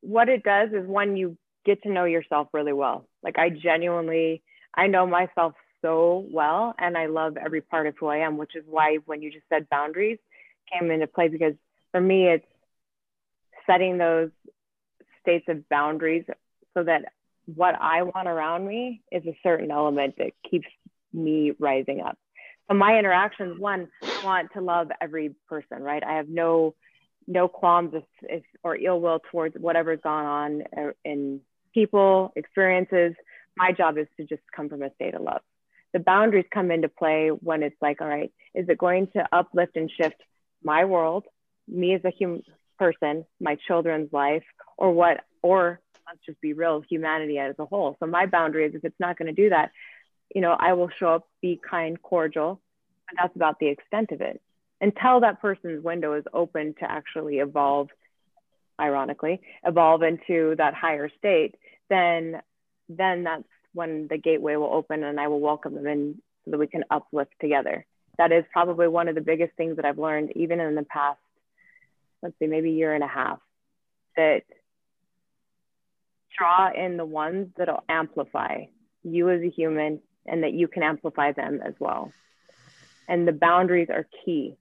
[0.00, 3.08] what it does is when you get to know yourself really well.
[3.24, 4.44] Like I genuinely,
[4.76, 8.54] I know myself so well, and I love every part of who I am, which
[8.54, 10.18] is why when you just said boundaries
[10.72, 11.54] came into play because
[11.90, 12.46] for me it's
[13.66, 14.30] setting those
[15.20, 16.24] states of boundaries
[16.74, 17.12] so that
[17.46, 20.68] what I want around me is a certain element that keeps
[21.12, 22.18] me rising up.
[22.68, 26.02] So my interactions, one, I want to love every person, right?
[26.04, 26.74] I have no
[27.26, 31.40] no qualms if, if, or ill will towards whatever's gone on uh, in
[31.72, 33.14] people, experiences.
[33.56, 35.42] My job is to just come from a state of love.
[35.92, 39.76] The boundaries come into play when it's like, all right, is it going to uplift
[39.76, 40.16] and shift
[40.62, 41.24] my world,
[41.66, 42.42] me as a human
[42.78, 44.44] person, my children's life,
[44.76, 47.96] or what, or let's just be real, humanity as a whole.
[48.00, 49.70] So my boundary is if it's not going to do that,
[50.34, 52.60] you know, I will show up, be kind, cordial,
[53.08, 54.40] but that's about the extent of it.
[54.80, 57.88] Until that person's window is open to actually evolve,
[58.80, 61.56] ironically, evolve into that higher state,
[61.88, 62.40] then
[62.88, 66.58] then that's when the gateway will open and I will welcome them in so that
[66.58, 67.86] we can uplift together.
[68.18, 71.18] That is probably one of the biggest things that I've learned, even in the past,
[72.22, 73.38] let's say maybe year and a half,
[74.16, 74.42] that
[76.36, 78.64] draw in the ones that'll amplify
[79.02, 82.12] you as a human and that you can amplify them as well.
[83.08, 84.56] And the boundaries are key.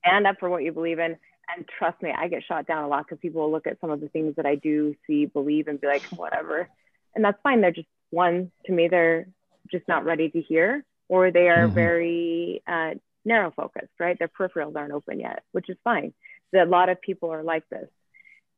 [0.00, 1.16] Stand up for what you believe in.
[1.56, 3.90] And trust me, I get shot down a lot because people will look at some
[3.90, 6.68] of the things that I do, see, believe, and be like, whatever.
[7.14, 7.60] And that's fine.
[7.60, 9.26] They're just one, to me, they're
[9.70, 11.74] just not ready to hear, or they are mm-hmm.
[11.74, 12.90] very uh,
[13.24, 14.18] narrow focused, right?
[14.18, 16.12] Their peripherals aren't open yet, which is fine.
[16.52, 17.88] so A lot of people are like this.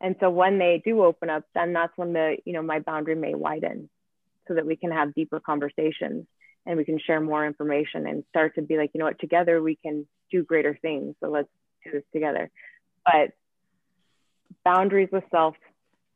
[0.00, 3.14] And so when they do open up, then that's when the, you know, my boundary
[3.14, 3.88] may widen
[4.48, 6.26] so that we can have deeper conversations
[6.66, 9.62] and we can share more information and start to be like, you know what, together
[9.62, 11.14] we can do greater things.
[11.20, 11.48] So let's
[11.84, 12.50] do this together.
[13.04, 13.32] But
[14.64, 15.54] boundaries with self,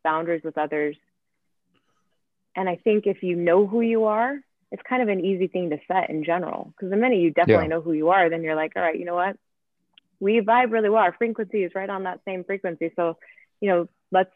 [0.03, 0.97] boundaries with others.
[2.57, 4.39] And I think if you know who you are,
[4.73, 6.73] it's kind of an easy thing to set in general.
[6.73, 7.69] Because the minute you definitely yeah.
[7.69, 9.37] know who you are, then you're like, all right, you know what?
[10.19, 11.03] We vibe really well.
[11.03, 12.91] Our frequency is right on that same frequency.
[12.97, 13.19] So
[13.61, 14.33] you know, let's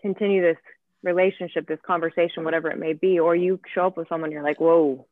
[0.00, 0.58] continue this
[1.02, 4.60] relationship, this conversation, whatever it may be, or you show up with someone, you're like,
[4.60, 5.06] whoa,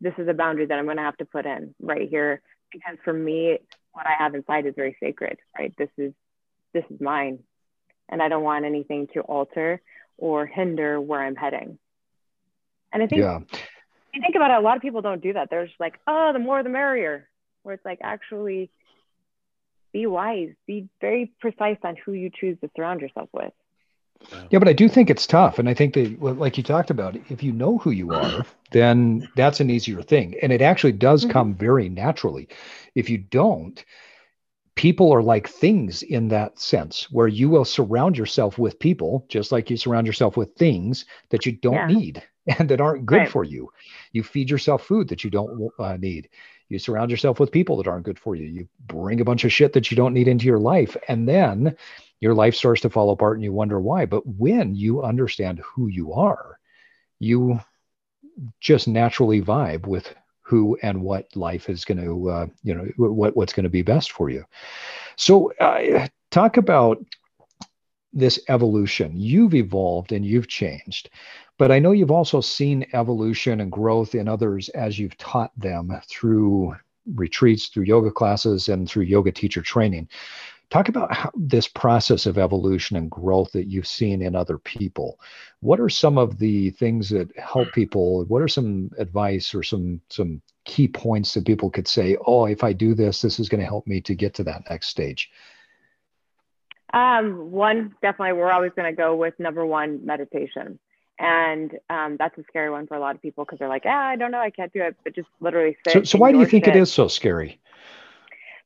[0.00, 2.42] this is a boundary that I'm going to have to put in right here.
[2.72, 3.58] Because for me,
[3.92, 5.74] what I have inside is very sacred, right?
[5.76, 6.12] This is,
[6.72, 7.40] this is mine.
[8.08, 9.80] And I don't want anything to alter
[10.18, 11.78] or hinder where I'm heading.
[12.92, 13.38] And I think, yeah.
[14.12, 15.48] you think about it, a lot of people don't do that.
[15.48, 17.28] They're just like, oh, the more the merrier.
[17.62, 18.70] Where it's like, actually,
[19.92, 23.52] be wise, be very precise on who you choose to surround yourself with.
[24.50, 25.58] Yeah, but I do think it's tough.
[25.58, 29.28] And I think that, like you talked about, if you know who you are, then
[29.36, 30.36] that's an easier thing.
[30.42, 31.32] And it actually does mm-hmm.
[31.32, 32.48] come very naturally.
[32.94, 33.84] If you don't,
[34.78, 39.50] people are like things in that sense, where you will surround yourself with people, just
[39.50, 41.86] like you surround yourself with things that you don't yeah.
[41.86, 42.22] need
[42.58, 43.28] and that aren't good right.
[43.28, 43.70] for you.
[44.12, 46.28] You feed yourself food that you don't uh, need
[46.68, 49.52] you surround yourself with people that aren't good for you you bring a bunch of
[49.52, 51.74] shit that you don't need into your life and then
[52.20, 55.88] your life starts to fall apart and you wonder why but when you understand who
[55.88, 56.58] you are
[57.18, 57.58] you
[58.60, 60.14] just naturally vibe with
[60.48, 63.82] who and what life is going to uh, you know what what's going to be
[63.82, 64.44] best for you
[65.16, 66.98] so uh, talk about
[68.12, 71.10] this evolution you've evolved and you've changed
[71.58, 75.92] but I know you've also seen evolution and growth in others as you've taught them
[76.08, 76.76] through
[77.14, 80.08] retreats, through yoga classes, and through yoga teacher training.
[80.70, 85.18] Talk about how, this process of evolution and growth that you've seen in other people.
[85.60, 88.24] What are some of the things that help people?
[88.26, 92.62] What are some advice or some some key points that people could say, "Oh, if
[92.62, 95.30] I do this, this is going to help me to get to that next stage"?
[96.92, 100.78] Um, one, definitely, we're always going to go with number one, meditation.
[101.18, 104.08] And um, that's a scary one for a lot of people because they're like, ah,
[104.08, 104.96] I don't know, I can't do it.
[105.02, 105.92] But just literally sit.
[105.92, 107.60] So, so why do you think it is so scary?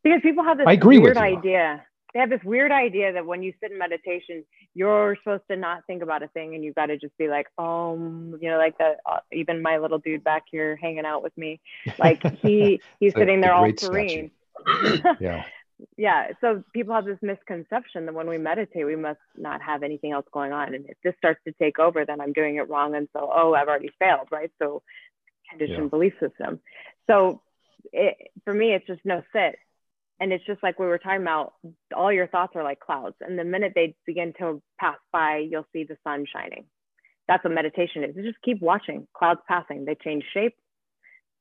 [0.02, 1.36] Because people have this I agree weird with you.
[1.38, 1.84] idea.
[2.12, 4.44] They have this weird idea that when you sit in meditation,
[4.74, 7.46] you're supposed to not think about a thing and you've got to just be like,
[7.58, 11.36] um, you know, like the uh, even my little dude back here hanging out with
[11.36, 11.60] me,
[11.98, 14.30] like he he's sitting there all serene.
[15.20, 15.44] yeah.
[15.96, 20.12] Yeah so people have this misconception that when we meditate we must not have anything
[20.12, 20.74] else going on.
[20.74, 22.94] And if this starts to take over then i'm doing it wrong.
[22.94, 24.52] And so oh i've already failed right?
[24.60, 24.82] So
[25.50, 25.88] conditioned yeah.
[25.88, 26.60] belief system.
[27.08, 27.40] So
[27.92, 29.56] it, for me, it's just no sit.
[30.22, 31.54] And it's just like we were talking about,
[31.96, 33.16] all your thoughts are like clouds.
[33.20, 36.66] And the minute they begin to pass by, you'll see the sun shining.
[37.26, 38.14] That's what meditation is.
[38.14, 39.84] You just keep watching clouds passing.
[39.84, 40.54] They change shape.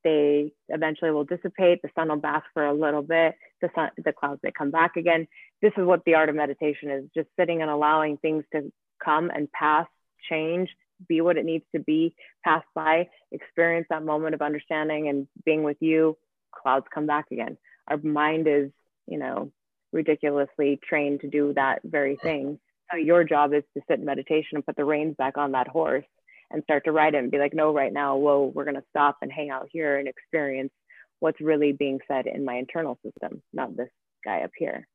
[0.04, 1.84] They eventually will dissipate.
[1.84, 3.36] The sun will bask for a little bit.
[3.62, 5.28] The sun, the clouds may come back again.
[5.62, 8.72] This is what the art of meditation is: just sitting and allowing things to
[9.04, 9.86] come and pass,
[10.28, 10.70] change,
[11.08, 15.62] be what it needs to be, pass by, experience that moment of understanding and being
[15.62, 16.18] with you,
[16.52, 17.60] clouds come back again.
[17.92, 18.72] Our mind is,
[19.08, 19.52] you know,
[19.92, 22.60] ridiculously trained to do that very thing.
[22.90, 25.68] So your job is to sit in meditation and put the reins back on that
[25.68, 26.06] horse
[26.50, 28.84] and start to ride it and be like, no, right now, whoa, we're going to
[28.90, 30.72] stop and hang out here and experience
[31.20, 33.90] what's really being said in my internal system, not this
[34.24, 34.88] guy up here.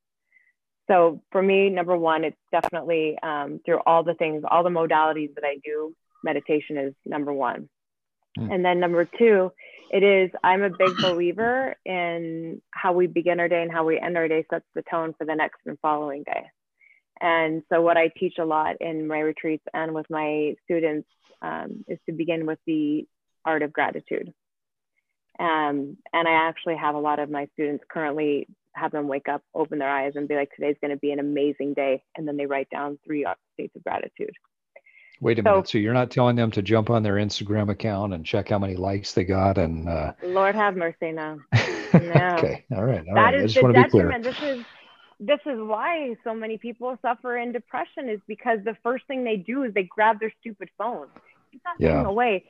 [0.88, 5.34] So for me, number one, it's definitely um, through all the things, all the modalities
[5.34, 7.68] that I do, meditation is number one.
[8.38, 8.54] Mm.
[8.54, 9.52] And then number two,
[9.90, 13.98] it is, I'm a big believer in how we begin our day and how we
[13.98, 16.46] end our day sets the tone for the next and following day.
[17.20, 21.08] And so, what I teach a lot in my retreats and with my students
[21.40, 23.06] um, is to begin with the
[23.44, 24.32] art of gratitude.
[25.38, 29.42] Um, and I actually have a lot of my students currently have them wake up,
[29.54, 32.02] open their eyes, and be like, today's going to be an amazing day.
[32.16, 34.32] And then they write down three states of gratitude.
[35.20, 35.68] Wait a so, minute.
[35.68, 38.76] So you're not telling them to jump on their Instagram account and check how many
[38.76, 40.12] likes they got and uh...
[40.22, 41.40] Lord have mercy, no.
[41.94, 42.34] no.
[42.38, 42.64] okay.
[42.74, 43.04] All right.
[43.08, 43.34] All that right.
[43.34, 44.24] is the detriment.
[44.24, 44.64] This is
[45.18, 49.36] this is why so many people suffer in depression is because the first thing they
[49.36, 51.06] do is they grab their stupid phone.
[51.52, 51.96] Keep that yeah.
[51.96, 52.44] thing away.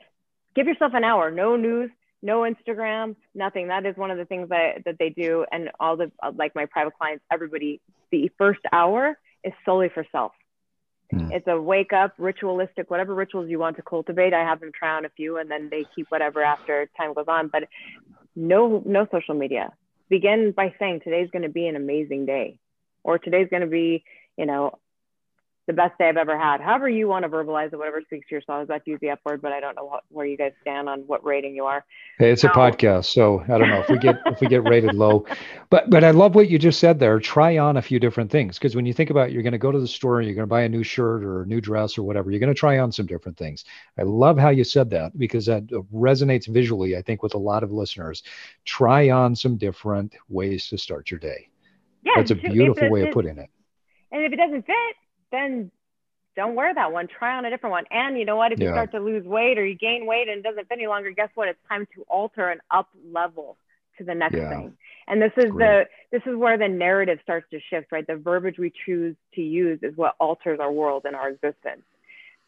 [0.57, 1.31] Give yourself an hour.
[1.31, 1.91] No news,
[2.23, 3.69] no Instagram, nothing.
[3.69, 5.47] That is one of the things that, that they do.
[5.53, 10.33] And all the, like my private clients, everybody, the first hour is solely for self.
[11.13, 11.33] Mm.
[11.33, 14.35] It's a wake up, ritualistic, whatever rituals you want to cultivate.
[14.35, 17.27] I have them try on a few and then they keep whatever after time goes
[17.29, 17.49] on.
[17.49, 17.65] But
[18.35, 19.73] no, no social media.
[20.09, 22.59] Begin by saying today's going to be an amazing day,
[23.03, 24.05] or today's going to be,
[24.37, 24.79] you know,
[25.67, 26.61] the best day I've ever had.
[26.61, 28.57] However you want to verbalize it, whatever speaks to your soul.
[28.57, 30.37] I was about to use the F word, but I don't know what, where you
[30.37, 31.85] guys stand on what rating you are.
[32.19, 34.63] Hey, it's a um, podcast, so I don't know if we get if we get
[34.63, 35.27] rated low.
[35.69, 37.19] But but I love what you just said there.
[37.19, 39.59] Try on a few different things because when you think about it, you're going to
[39.59, 41.99] go to the store, you're going to buy a new shirt or a new dress
[41.99, 42.31] or whatever.
[42.31, 43.65] You're going to try on some different things.
[43.99, 46.97] I love how you said that because that resonates visually.
[46.97, 48.23] I think with a lot of listeners.
[48.65, 51.49] Try on some different ways to start your day.
[52.05, 53.51] Yeah, that's a beautiful way of putting it.
[54.13, 54.97] And if it doesn't fit,
[55.37, 55.71] then
[56.37, 57.09] don't wear that one.
[57.09, 57.85] Try on a different one.
[57.91, 58.53] And you know what?
[58.53, 60.87] If you start to lose weight or you gain weight and it doesn't fit any
[60.87, 61.49] longer, guess what?
[61.49, 63.57] It's time to alter and up level
[63.99, 64.51] to the next yeah.
[64.51, 64.77] thing.
[65.09, 65.89] And this is Great.
[66.11, 68.07] the this is where the narrative starts to shift, right?
[68.07, 71.83] The verbiage we choose to use is what alters our world and our existence.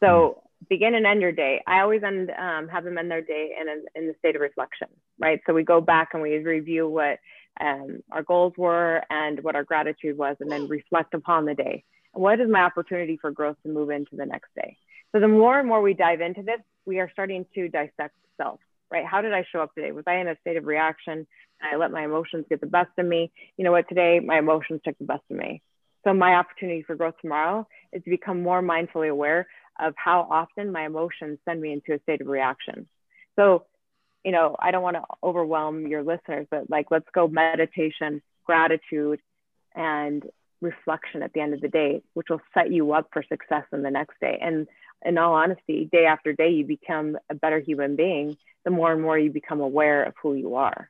[0.01, 0.69] So mm.
[0.69, 1.61] begin and end your day.
[1.65, 4.89] I always end um, have them end their day in in the state of reflection,
[5.17, 5.41] right?
[5.47, 7.17] So we go back and we review what
[7.59, 11.83] um, our goals were and what our gratitude was, and then reflect upon the day
[12.13, 14.77] what is my opportunity for growth to move into the next day?
[15.11, 18.59] So the more and more we dive into this, we are starting to dissect self,
[18.91, 19.05] right?
[19.05, 19.91] How did I show up today?
[19.91, 21.27] Was I in a state of reaction?
[21.61, 23.31] I let my emotions get the best of me.
[23.57, 23.89] You know what?
[23.89, 25.61] Today, my emotions took the best of me.
[26.03, 29.47] So my opportunity for growth tomorrow is to become more mindfully aware
[29.79, 32.87] of how often my emotions send me into a state of reaction.
[33.35, 33.65] So,
[34.23, 39.19] you know, I don't want to overwhelm your listeners, but like, let's go meditation, gratitude,
[39.75, 40.23] and
[40.61, 43.81] reflection at the end of the day, which will set you up for success in
[43.81, 44.37] the next day.
[44.41, 44.67] And
[45.05, 49.01] in all honesty, day after day, you become a better human being, the more and
[49.01, 50.89] more you become aware of who you are.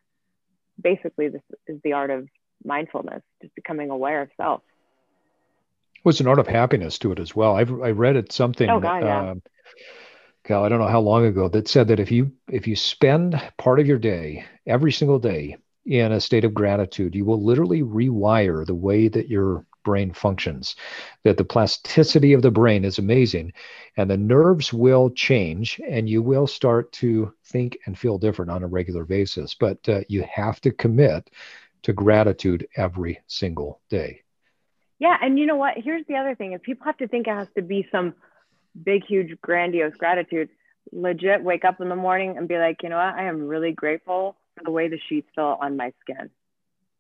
[0.82, 2.28] Basically, this is the art of
[2.64, 4.62] mindfulness, just becoming aware of self.
[6.04, 7.56] Well, it's an art of happiness to it as well.
[7.56, 8.70] I've I read it something.
[8.70, 9.32] Oh God, yeah.
[9.32, 9.42] Um,
[10.50, 13.80] I don't know how long ago that said that if you if you spend part
[13.80, 15.58] of your day every single day
[15.90, 20.76] in a state of gratitude, you will literally rewire the way that your brain functions.
[21.24, 23.54] That the plasticity of the brain is amazing,
[23.98, 28.62] and the nerves will change, and you will start to think and feel different on
[28.62, 29.56] a regular basis.
[29.56, 31.32] But uh, you have to commit
[31.84, 34.22] to gratitude every single day.
[35.00, 35.76] Yeah, and you know what?
[35.78, 38.14] Here's the other thing: if people have to think it has to be some
[38.84, 40.50] big, huge, grandiose gratitude,
[40.92, 43.16] legit wake up in the morning and be like, you know what?
[43.16, 46.30] I am really grateful for the way the sheets feel on my skin.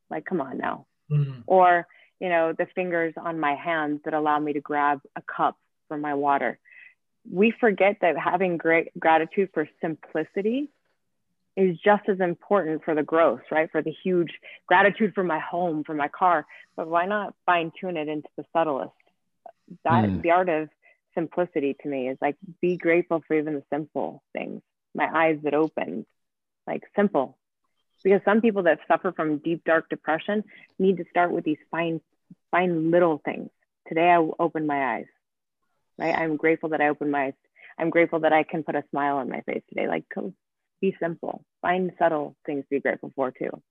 [0.09, 0.85] Like, come on now.
[1.11, 1.41] Mm-hmm.
[1.45, 1.85] Or,
[2.19, 5.57] you know, the fingers on my hands that allow me to grab a cup
[5.87, 6.57] for my water.
[7.29, 10.69] We forget that having great gratitude for simplicity
[11.55, 13.69] is just as important for the growth, right?
[13.71, 14.31] For the huge
[14.67, 16.45] gratitude for my home, for my car.
[16.75, 18.91] But why not fine tune it into the subtlest?
[19.83, 20.21] That mm.
[20.21, 20.69] the art of
[21.13, 24.61] simplicity to me is like be grateful for even the simple things.
[24.95, 26.05] My eyes that opened,
[26.65, 27.37] like simple
[28.03, 30.43] because some people that suffer from deep dark depression
[30.77, 32.01] need to start with these fine
[32.51, 33.49] fine little things.
[33.87, 35.07] Today i opened my eyes.
[35.97, 36.15] Right?
[36.15, 37.33] I'm grateful that i opened my eyes.
[37.77, 39.87] I'm grateful that i can put a smile on my face today.
[39.87, 40.05] Like
[40.81, 41.43] be simple.
[41.61, 43.61] Find subtle things to be grateful for too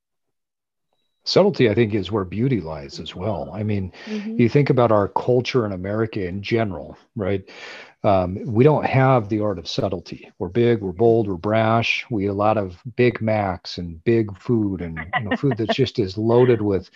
[1.29, 3.51] subtlety i think is where beauty lies as well.
[3.53, 4.39] I mean Mhm.
[4.39, 7.43] you think about our culture in america in general right?
[8.05, 10.31] Um, we don't have the art of subtlety.
[10.39, 12.07] We're big we're bold we're brash.
[12.11, 15.74] We eat a lot of big macs and big food and you know food that's
[15.74, 16.91] just is loaded with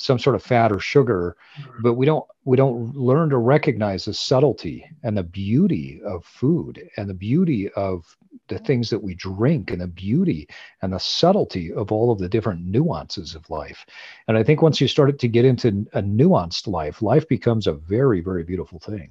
[0.00, 1.36] some sort of fat or sugar
[1.82, 6.82] but we don't we don't learn to recognize the subtlety and the beauty of food
[6.96, 8.16] and the beauty of
[8.48, 10.48] the things that we drink and the beauty
[10.82, 13.84] and the subtlety of all of the different nuances of life.
[14.26, 17.74] And i think once you start to get into a nuanced life life becomes a
[17.74, 19.10] very very beautiful thing.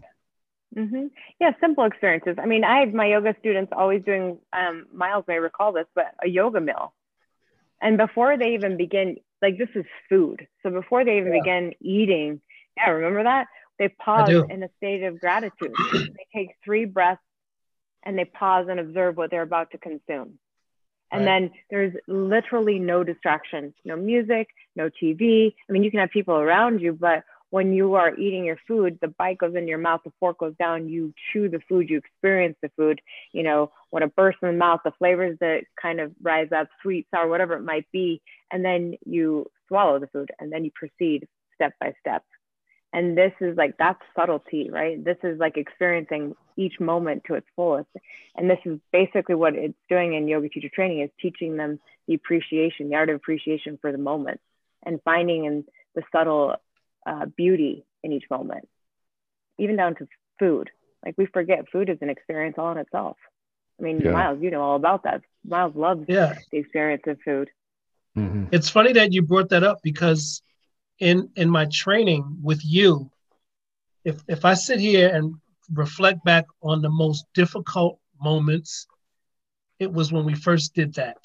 [0.76, 1.08] Hmm
[1.40, 2.38] Yeah, simple experiences.
[2.42, 6.14] I mean, I have my yoga students always doing, um, Miles may recall this, but
[6.24, 6.94] a yoga meal.
[7.82, 10.48] And before they even begin, like this is food.
[10.64, 11.42] So before they even Yeah.
[11.42, 12.42] begin eating,
[12.78, 13.48] yeah, remember that?
[13.78, 15.80] They pause in a state of gratitude.
[15.92, 17.22] they take three breaths
[18.04, 20.40] and they pause and observe what they're about to consume.
[21.12, 21.28] And Right.
[21.28, 25.54] then there's literally no distractions, no music, no TV.
[25.68, 29.00] I mean, you can have people around you, but when you are eating your food,
[29.02, 31.98] the bite goes in your mouth, the fork goes down, you chew the food, you
[31.98, 33.02] experience the food.
[33.32, 36.68] You know, when it bursts in the mouth, the flavors that kind of rise up,
[36.82, 38.22] sweet, sour, whatever it might be,
[38.52, 42.24] and then you swallow the food and then you proceed step by step.
[42.92, 45.04] And this is like that's subtlety, right?
[45.04, 47.90] This is like experiencing each moment to its fullest.
[48.36, 52.16] And this is basically what it's doing in yoga teacher training is teaching them the
[52.16, 54.40] appreciation, the art of appreciation for the moment
[54.84, 56.56] and finding in the subtle
[57.06, 58.68] uh, beauty in each moment,
[59.58, 60.08] even down to
[60.40, 60.70] food.
[61.06, 63.18] Like we forget food is an experience all in itself.
[63.80, 64.12] I mean, Yeah.
[64.12, 65.22] Miles, you know all about that.
[65.46, 66.34] Miles loves Yeah.
[66.52, 67.50] the experience of food.
[68.18, 68.50] Mhm.
[68.52, 70.42] It's funny that you brought that up because
[71.00, 73.10] in in my training with you,
[74.04, 75.36] if if I sit here and
[75.74, 78.88] reflect back on the most difficult moments,
[79.80, 81.18] it was when we first did that.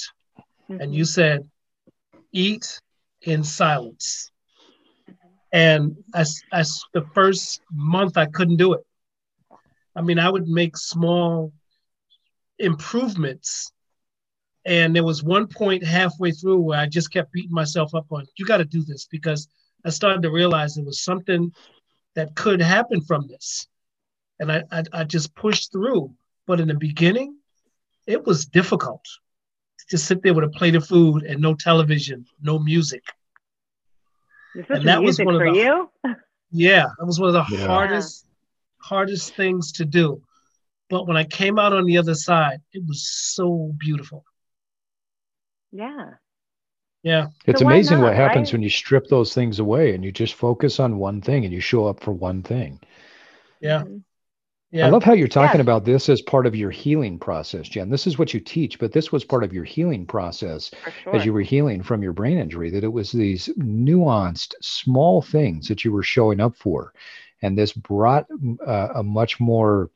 [0.79, 1.49] And you said,
[2.33, 2.81] eat
[3.23, 4.31] in silence.
[5.55, 8.85] And as as the first month I couldn't do it.
[9.97, 11.53] I mean, I would make small
[12.59, 13.73] improvements
[14.67, 18.27] and there was one point halfway through where I just kept beating myself up on,
[18.37, 19.49] you got to do this because
[19.85, 21.53] I started to realize there was something
[22.15, 23.69] that could happen from this.
[24.41, 26.15] And I, I, I just pushed through.
[26.47, 27.37] But in the beginning,
[28.07, 32.27] it was difficult to just sit there with a plate of food and no television,
[32.41, 33.03] no music.
[34.55, 35.91] This And was that was music one of for the- you.
[36.51, 37.67] Yeah, that was one of the Yeah.
[37.67, 38.27] hardest,
[38.79, 40.23] hardest things to do.
[40.91, 44.25] But when I came out on the other side, it was so beautiful.
[45.73, 46.11] Yeah.
[47.03, 47.29] Yeah.
[47.47, 48.53] It's So amazing not, what happens right?
[48.55, 51.61] when you strip those things away and you just focus on one thing and you
[51.61, 52.81] show up for one thing.
[53.61, 53.83] Yeah.
[53.83, 53.99] Mm-hmm.
[54.75, 54.89] Yeah.
[54.89, 55.63] I love how you're talking Yeah.
[55.63, 57.91] about this as part of your healing process, Jen.
[57.91, 60.73] This is what you teach, but this was part of your healing process
[61.05, 61.15] sure.
[61.15, 65.69] as you were healing from your brain injury, that it was these nuanced, small things
[65.69, 66.93] that you were showing up for.
[67.41, 68.27] And this brought
[68.67, 69.91] uh, a much more,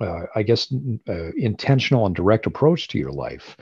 [0.00, 0.74] uh, I guess,
[1.08, 3.56] uh, intentional and direct approach to your life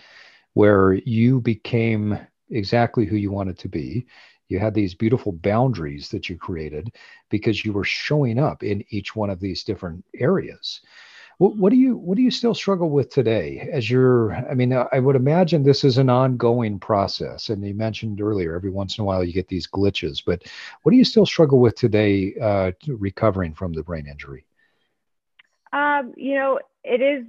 [0.55, 4.07] where you became exactly who you wanted to be.
[4.49, 6.95] You had these beautiful boundaries that you created
[7.31, 10.81] because you were showing up in each one of these different areas.
[11.39, 13.69] What, what do you what do you still struggle with today?
[13.71, 17.51] As you're, I mean, I I would imagine this is an ongoing process.
[17.51, 20.23] And you mentioned earlier, every once in a while you get these glitches.
[20.25, 20.45] But
[20.83, 24.47] what do you still struggle with today, uh, recovering from the brain injury?
[25.73, 27.27] Um, you know, it is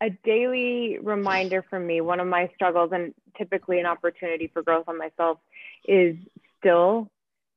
[0.00, 2.00] a daily reminder for me.
[2.00, 5.38] One of my struggles, and typically an opportunity for growth on myself,
[5.84, 6.16] is
[6.58, 7.08] still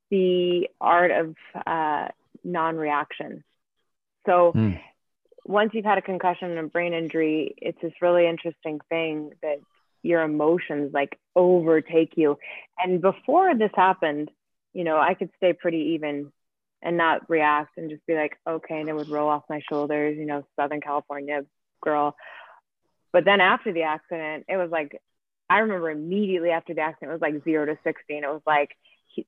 [0.09, 2.07] the art of uh,
[2.43, 3.43] non reaction.
[4.25, 4.73] So, Hmm.
[5.45, 9.59] once you've had a concussion and a brain injury, it's this really interesting thing that
[10.03, 12.38] your emotions like overtake you.
[12.78, 14.30] And before this happened,
[14.73, 16.32] you know, I could stay pretty even
[16.82, 20.17] and not react and just be like, okay, and it would roll off my shoulders,
[20.17, 21.41] you know, Southern California
[21.82, 22.15] girl.
[23.11, 25.01] But then after the accident, it was like,
[25.49, 28.15] I remember immediately after the accident, it was like zero to 60.
[28.15, 28.69] And it was like
[29.07, 29.27] he-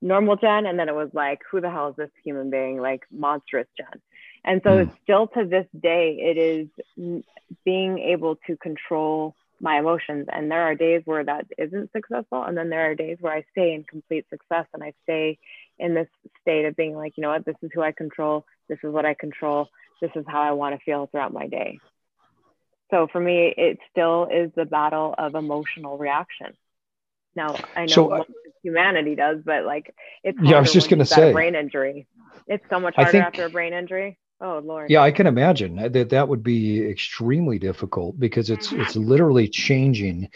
[0.00, 0.66] normal Jen.
[0.66, 2.78] And then it was like, who the hell is this human being?
[2.80, 4.00] Like monstrous Jen.
[4.44, 4.90] And so Hmm.
[5.02, 7.22] still to this day, it is
[7.64, 10.26] being able to control my emotions.
[10.32, 12.42] And there are days where that isn't successful.
[12.44, 15.38] And then there are days where I stay in complete success and I stay
[15.78, 16.08] in this
[16.42, 18.44] state of being like, you know what, this is who I control.
[18.68, 19.68] This is what I control.
[20.00, 21.78] This is how I want to feel throughout my day.
[22.90, 26.54] So for me, it still is the battle of emotional reaction.
[27.36, 28.24] Now I know So, uh,
[28.62, 31.32] humanity does, but like it's Yeah, I was just gonna say.
[31.32, 32.06] brain injury.
[32.46, 34.18] It's so much harder think- after a brain injury.
[34.40, 34.90] Oh Lord.
[34.90, 40.30] Yeah, I can imagine that that would be extremely difficult because it's it's literally changing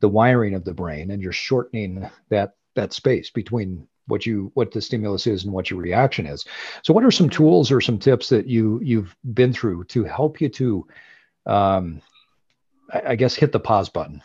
[0.00, 4.70] the wiring of the brain and you're shortening that that space between what you what
[4.70, 6.44] the stimulus is and what your reaction is.
[6.82, 10.40] So what are some tools or some tips that you you've been through to help
[10.40, 10.86] you to
[11.48, 12.02] um
[12.92, 14.22] I, I guess hit the pause button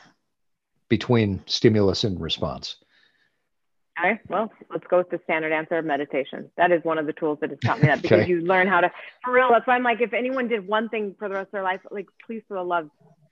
[0.90, 2.78] between stimulus and response?
[4.00, 6.50] Okay, well, let's go with the standard answer of meditation.
[6.58, 8.28] That is one of the tools that has taught me that because Okay.
[8.28, 8.92] you learn how to,
[9.24, 9.50] for real.
[9.52, 11.80] That's why I'm like, if anyone did one thing for the rest of their life,
[11.92, 12.90] like, please, for the love,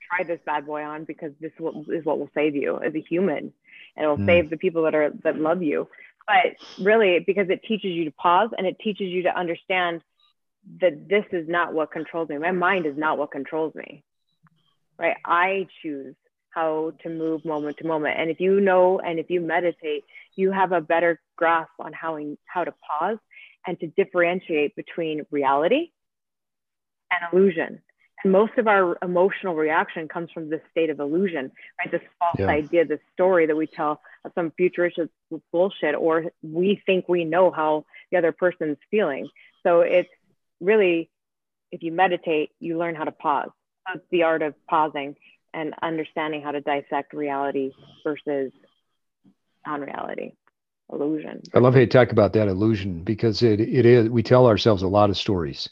[0.08, 3.00] try this bad boy on because this will, is what will save you as a
[3.00, 3.52] human,
[3.96, 4.26] and it'll Mm.
[4.26, 5.88] save the people that are that love you.
[6.28, 10.02] But really, because it teaches you to pause and it teaches you to understand
[10.80, 12.38] that this is not what controls me.
[12.38, 14.04] My mind is not what controls me.
[14.98, 15.16] Right?
[15.24, 16.14] I choose
[16.50, 18.18] how to move moment to moment.
[18.18, 20.04] And if you know and if you meditate,
[20.36, 23.18] you have a better grasp on how how to pause
[23.66, 25.92] and to differentiate between reality
[27.10, 27.80] and illusion.
[28.22, 31.90] And most of our emotional reaction comes from this state of illusion, right?
[31.90, 32.48] This false Yeah.
[32.48, 35.08] idea, this story that we tell of some futuristic
[35.50, 39.28] bullshit, or we think we know how the other person's feeling.
[39.62, 40.10] So it's
[40.62, 41.10] really,
[41.70, 43.50] if you meditate, you learn how to pause.
[43.86, 45.16] That's the art of pausing
[45.52, 47.72] and understanding how to dissect reality
[48.04, 48.52] versus
[49.66, 50.32] non-reality,
[50.90, 51.42] illusion.
[51.54, 54.82] I love how you talk about that illusion because it it is we tell ourselves
[54.82, 55.68] a lot of stories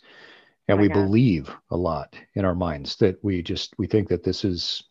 [0.69, 0.95] and Oh we God.
[0.95, 4.85] believe a lot in our minds that we just we think that this is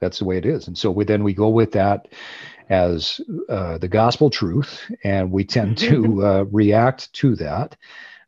[0.00, 2.08] that's the way it is and so we then we go with that
[2.68, 7.76] as uh, the gospel truth and we tend to uh, react to that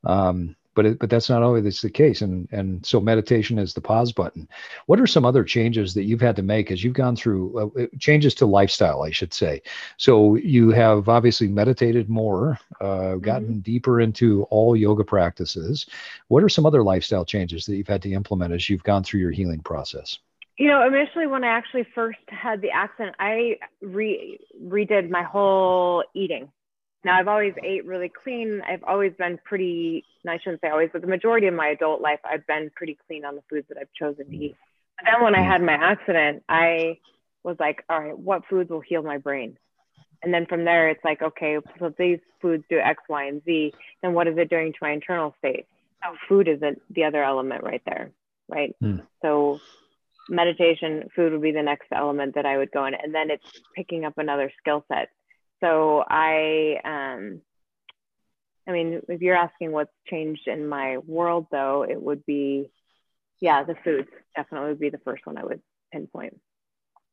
[0.04, 2.22] um, but it, but that's not always the case.
[2.22, 4.48] And and so meditation is the pause button.
[4.86, 7.86] What are some other changes that you've had to make as you've gone through uh,
[7.98, 9.60] changes to lifestyle i should say?
[9.98, 15.84] So you have obviously meditated more uh, gotten deeper into all yoga practices.
[16.28, 19.20] What are some other lifestyle changes that you've had to implement as you've gone through
[19.20, 20.18] your healing process?
[20.56, 26.04] You know, initially when I actually first had the accident, I re redid my whole
[26.14, 26.50] eating.
[27.04, 28.62] Now I've always ate really clean.
[28.66, 32.00] I've always been pretty, and I shouldn't say always, but the majority of my adult
[32.00, 34.56] life, I've been pretty clean on the foods that I've chosen to eat.
[34.98, 36.98] But then when I had my accident, I
[37.42, 39.56] was like, all right, what foods will heal my brain?
[40.22, 43.72] And then from there, it's like, okay, so these foods do X, Y, and Z,
[44.02, 45.66] then what is it doing to my internal state?
[46.02, 48.10] So food is the the other element right there,
[48.48, 48.74] right?
[48.80, 48.98] Hmm.
[49.22, 49.60] So
[50.28, 53.62] meditation, food would be the next element that I would go in, and then it's
[53.74, 55.08] picking up another skill set.
[55.60, 57.40] So I, um,
[58.66, 62.70] I mean, if you're asking what's changed in my world, though, it would be,
[63.40, 65.60] yeah, the foods definitely would be the first one I would
[65.92, 66.38] pinpoint.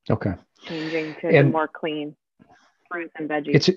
[0.10, 0.34] okay
[0.68, 2.16] Changing to And- more clean
[2.92, 3.56] fruits and veggies.
[3.56, 3.70] it's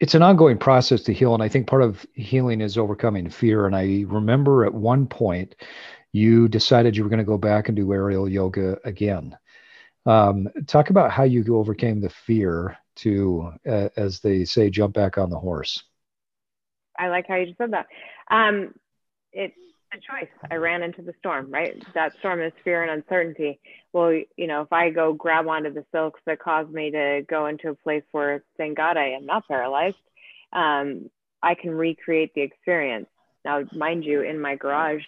[0.00, 3.66] it's an ongoing process to heal and i think part of healing is overcoming fear
[3.66, 5.56] and i remember at one point
[6.12, 9.36] you decided you were going to go back and do aerial yoga again
[10.06, 15.18] um, talk about how you overcame the fear to uh, as they say jump back
[15.18, 15.82] on the horse
[16.98, 17.86] I like how you just said that.
[18.30, 18.74] Um,
[19.32, 19.54] it's
[19.92, 20.30] a choice.
[20.50, 21.74] I ran into the storm, right?
[21.94, 23.60] That storm is fear and uncertainty.
[23.92, 27.46] Well, you know, if I go grab onto the silks that caused me to go
[27.46, 29.96] into a place where, thank God, I am not paralyzed,
[30.52, 31.10] um,
[31.42, 33.06] I can recreate the experience.
[33.44, 35.02] Now, mind you, in my garage,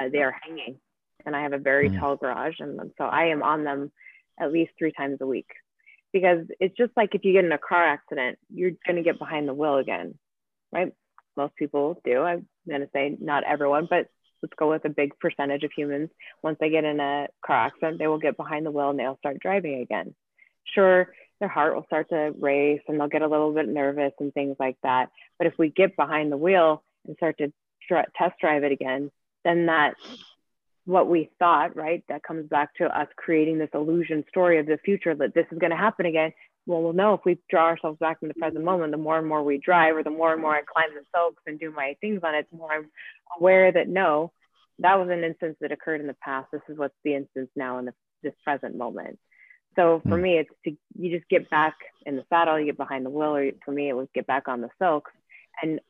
[0.00, 0.78] uh, they are hanging,
[1.24, 1.98] and I have a very Mm.
[1.98, 3.90] tall garage, and so I am on them
[4.38, 5.50] at least three times a week.
[6.12, 9.18] Because it's just like if you get in a car accident, you're going to get
[9.18, 10.14] behind the wheel again,
[10.70, 10.92] right?
[11.36, 12.22] most people do.
[12.22, 14.08] I'm going to say not everyone, but
[14.42, 16.10] let's go with a big percentage of humans.
[16.42, 19.18] Once they get in a car accident, they will get behind the wheel and they'll
[19.18, 20.14] start driving again.
[20.74, 24.32] Sure, their heart will start to race and they'll get a little bit nervous and
[24.32, 25.10] things like that.
[25.38, 27.52] But if we get behind the wheel and start to
[27.88, 29.10] dr- test drive it again,
[29.44, 29.94] then that
[30.84, 32.02] what we thought, right?
[32.08, 35.58] That comes back to us creating this illusion story of the future that this is
[35.58, 36.32] going to happen again.
[36.66, 39.26] Well, we'll know if we draw ourselves back in the present moment, the more and
[39.26, 41.96] more we drive, or the more and more I climb the slopes and do my
[42.00, 42.90] things on it, the more I'm
[43.38, 44.32] aware that no,
[44.78, 46.48] that was an instance that occurred in the past.
[46.52, 49.18] This is what's the instance now in the, this present moment.
[49.76, 50.22] So for Hmm.
[50.22, 51.74] me, it's to you just get back
[52.06, 54.48] in the saddle, you get behind the wheel, or for me, it was get back
[54.48, 55.12] on the silks
[55.62, 55.80] and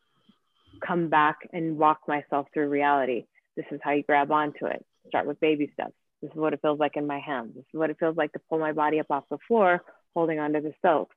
[0.87, 3.27] come back and walk myself through reality.
[3.57, 4.85] This is how you grab onto it.
[5.09, 5.95] Start with baby steps.
[6.21, 7.55] This is what it feels like in my hands.
[7.55, 9.83] This is what it feels like to pull my body up off the floor,
[10.15, 11.17] holding onto the silks.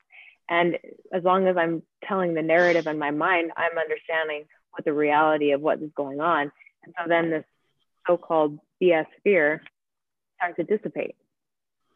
[0.50, 0.78] And
[1.12, 5.52] as long as I'm telling the narrative in my mind, I'm understanding what the reality
[5.52, 6.52] of what is going on.
[6.84, 7.44] And so then this
[8.08, 9.62] so-called BS fear
[10.38, 11.16] start to dissipate.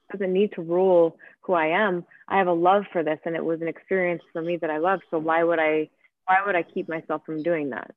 [0.09, 2.05] It doesn't need to rule who I am.
[2.27, 4.77] I have a love for this and it was an experience for me that I
[4.77, 5.01] love.
[5.11, 5.89] So why would I
[6.25, 7.91] why would I keep myself from doing that?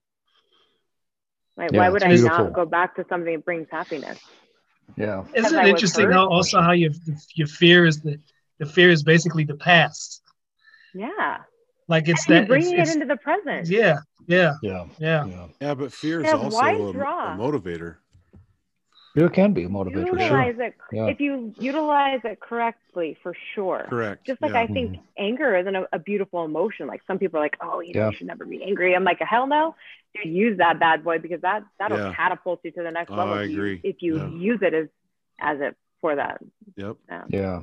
[1.56, 2.44] Like Yeah, why would I beautiful.
[2.46, 4.18] not go back to something that brings happiness?
[4.96, 5.22] Yeah.
[5.26, 6.92] Because Isn't it interesting how also how your
[7.34, 8.18] your fear is the
[8.58, 10.22] the fear is basically the past.
[10.94, 11.38] Yeah.
[11.88, 13.68] Like it's and that bringing it's, it it's- into the present.
[13.68, 14.84] yeah, yeah, Yeah.
[14.98, 15.26] yeah.
[15.26, 15.46] Yeah.
[15.60, 17.96] Yeah, but fear is Yeah, also a, a motivator.
[19.14, 20.18] It can be a motivator, sure.
[20.20, 21.06] utilize it Yeah.
[21.06, 24.24] if you utilize it correctly for sure Correct.
[24.26, 24.60] just like yeah.
[24.62, 25.02] i think mm-hmm.
[25.18, 28.10] anger isn't a, a beautiful emotion like some people are like oh you know Yeah.
[28.10, 29.74] you should never be angry i'm like hell no
[30.14, 32.14] Dude, use that bad boy because that that'll Yeah.
[32.14, 33.80] catapult you to the next Oh, level I if you- agree.
[33.84, 34.28] if you Yeah.
[34.50, 34.88] use it as
[35.40, 36.40] as it for that
[36.76, 36.96] Yep.
[37.28, 37.60] Yeah.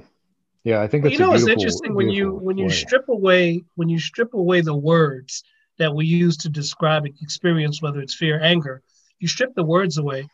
[0.63, 0.81] Yeah.
[0.81, 2.71] I think But that's you know a it's interesting when you when you way.
[2.71, 5.43] strip away when you strip away the words
[5.77, 8.81] that we use to describe experience, whether it's fear, anger,
[9.19, 10.27] you strip the words away,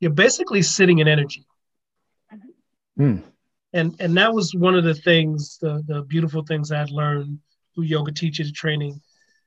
[0.00, 1.46] you're basically sitting in energy.
[2.96, 3.18] Hmm.
[3.72, 7.38] And and that was one of the things, the the beautiful things I'd learned
[7.74, 9.00] through yoga teacher training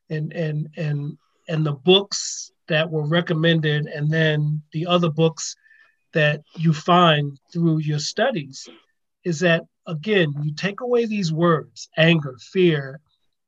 [0.10, 1.18] and and and
[1.48, 5.56] and the books that were recommended and then the other books
[6.14, 8.68] that you find through your studies
[9.24, 13.00] is that again you take away these words anger fear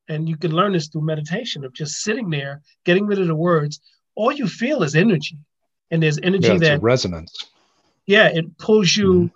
[0.07, 3.35] and you can learn this through meditation of just sitting there getting rid of the
[3.35, 3.79] words
[4.15, 5.37] all you feel is energy
[5.91, 7.33] and there's energy Yeah, it's a that resonance.
[8.05, 9.31] yeah it pulls you Mhm.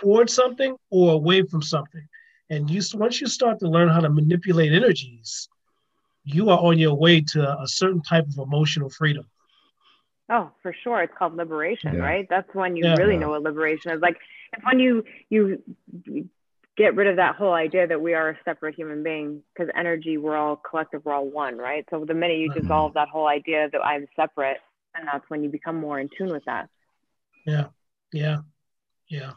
[0.00, 2.06] towards something or away from something
[2.50, 5.48] and you once you start to learn how to manipulate energies
[6.24, 9.24] you are on your way to a certain type of emotional freedom
[10.30, 12.00] oh for sure it's called liberation Yeah.
[12.02, 12.96] right that's when you Yeah.
[12.96, 13.20] really Yeah.
[13.20, 14.16] know what liberation is like
[14.52, 15.62] it's when you you
[16.76, 20.16] get rid of that whole idea that we are a separate human being because energy
[20.16, 22.60] we're all collective we're all one right so the minute you Mhm.
[22.62, 24.58] dissolve that whole idea that i'm separate
[24.98, 26.68] and that's when you become more in tune with that
[27.46, 27.66] yeah
[28.12, 28.38] yeah
[29.08, 29.32] yeah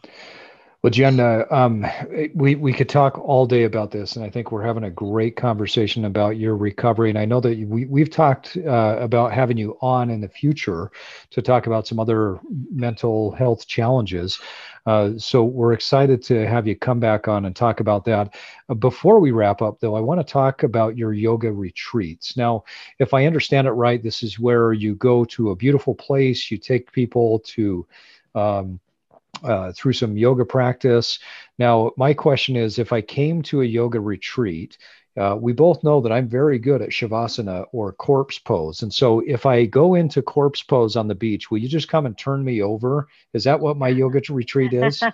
[0.84, 1.86] Well, Jen, uh, um,
[2.34, 5.36] we we could talk all day about this, and I think we're having a great
[5.36, 7.10] conversation about your recovery.
[7.10, 10.92] And I know that we we've talked uh, about having you on in the future
[11.32, 12.40] to talk about some other
[12.72, 14.40] mental health challenges.
[14.86, 18.36] Uh, so we're excited to have you come back on and talk about that.
[18.70, 22.36] Uh, before we wrap up, though, I want to talk about your yoga retreats.
[22.36, 22.64] Now,
[23.00, 26.58] if I understand it right, this is where you go to a beautiful place, you
[26.58, 27.86] take people to
[28.34, 28.80] um,
[29.44, 31.20] uh, through some yoga practice.
[31.58, 34.78] Now, my question is if I came to a yoga retreat,
[35.18, 38.82] uh, we both know that I'm very good at Shavasana or corpse pose.
[38.82, 42.06] And so if I go into corpse pose on the beach, will you just come
[42.06, 43.08] and turn me over?
[43.34, 45.00] Is that what my yoga retreat is?
[45.00, 45.12] So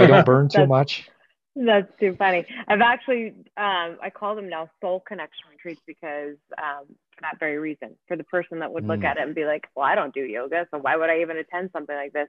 [0.00, 1.08] I don't burn too That's- much?
[1.56, 2.44] That's too funny.
[2.66, 7.58] I've actually, um, I call them now soul connection retreats because um, for that very
[7.58, 9.04] reason, for the person that would look Mm.
[9.04, 11.36] at it and be like, well, I don't do yoga, so why would I even
[11.36, 12.28] attend something like this?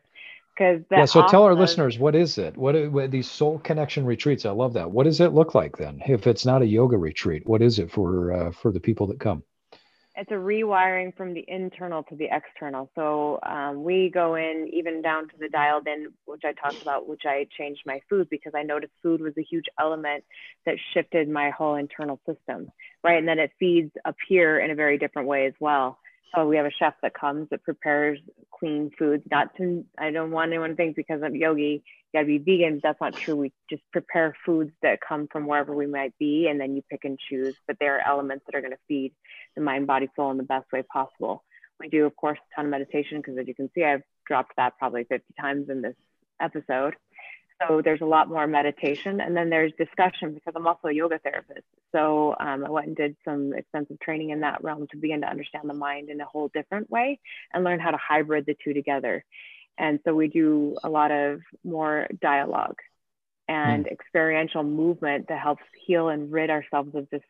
[0.56, 1.06] Because Yeah.
[1.06, 2.56] So tell our listeners, what is it?
[2.56, 4.46] What are, what are these soul connection retreats?
[4.46, 4.92] I love that.
[4.92, 6.02] What does it look like then?
[6.08, 9.20] If it's not a yoga retreat, what is it for uh, for the people that
[9.20, 9.44] come?
[10.18, 12.90] it's a rewiring from the internal to the external.
[12.96, 17.08] So um, we go in even down to the dialed in, which I talked about,
[17.08, 20.24] which I changed my food because I noticed food was a huge element
[20.66, 22.70] that shifted my whole internal system,
[23.04, 23.18] right?
[23.18, 26.00] And then it feeds up here in a very different way as well.
[26.34, 28.20] So we have a chef that comes that prepares
[28.58, 29.24] clean foods.
[29.30, 32.80] Not to, I don't want anyone to think because I'm yogi, you gotta be vegan.
[32.82, 33.36] That's not true.
[33.36, 37.06] We just prepare foods that come from wherever we might be, and then you pick
[37.06, 37.56] and choose.
[37.68, 39.14] But there are elements that are going to feed
[39.56, 41.44] the mind, body, soul in the best way possible.
[41.80, 44.56] We do, of course, a ton of meditation because, as you can see, I've dropped
[44.58, 45.96] that probably 50 times in this
[46.40, 46.96] episode.
[47.62, 51.20] So there's a lot more meditation, and then there's discussion because I'm also a yoga
[51.20, 51.66] therapist.
[51.94, 55.30] So um, I went and did some extensive training in that realm to begin to
[55.30, 57.20] understand the mind in a whole different way
[57.54, 59.24] and learn how to hybrid the two together.
[59.78, 62.78] And so we do a lot of more dialogue
[63.48, 67.22] and experiential movement that helps heal and rid ourselves of this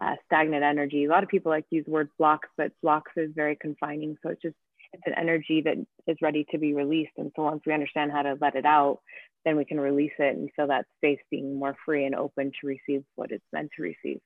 [0.00, 1.04] uh, stagnant energy.
[1.04, 4.16] A lot of people like to use the word blocks, but blocks is very confining.
[4.22, 4.56] So it's just
[4.92, 5.76] it's an energy that
[6.06, 7.12] is ready to be released.
[7.16, 9.00] And so once we understand how to let it out,
[9.44, 12.66] then we can release it and feel that space being more free and open to
[12.66, 14.20] receive what it's meant to receive.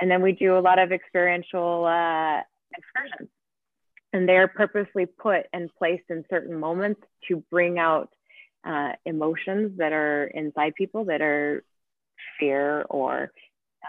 [0.00, 2.40] And then we do a lot of experiential uh,
[2.76, 3.30] excursions.
[4.12, 8.10] And they're purposely put and placed in certain moments to bring out
[8.64, 11.64] uh, emotions that are inside people that are
[12.38, 13.32] fear or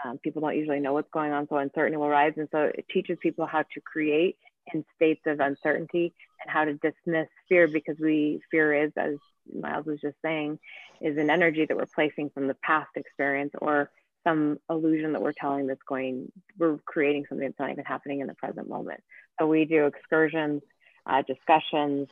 [0.04, 1.46] um, people don't usually know what's going on.
[1.48, 2.32] So uncertainty will rise.
[2.36, 4.36] And so it teaches people how to create
[4.72, 9.14] in states of uncertainty and how to dismiss fear because we fear is, as
[9.52, 10.58] Miles was just saying,
[11.00, 13.90] is an energy that we're placing from the past experience or
[14.26, 18.26] some illusion that we're telling that's going, we're creating something that's not even happening in
[18.26, 19.00] the present moment.
[19.38, 20.62] So we do excursions
[21.06, 22.08] uh, discussions.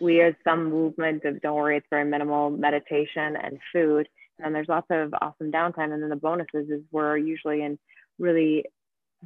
[0.00, 4.08] We have some movement of don't worry, it's very minimal meditation and food.
[4.38, 5.92] And then there's lots of awesome downtime.
[5.92, 7.78] And then the bonuses is we're usually in
[8.18, 8.64] really,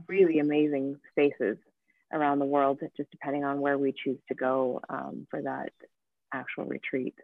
[0.08, 1.56] really amazing spaces
[2.12, 5.72] around the world, just depending on where we choose to go um, for that
[6.32, 7.14] actual retreat.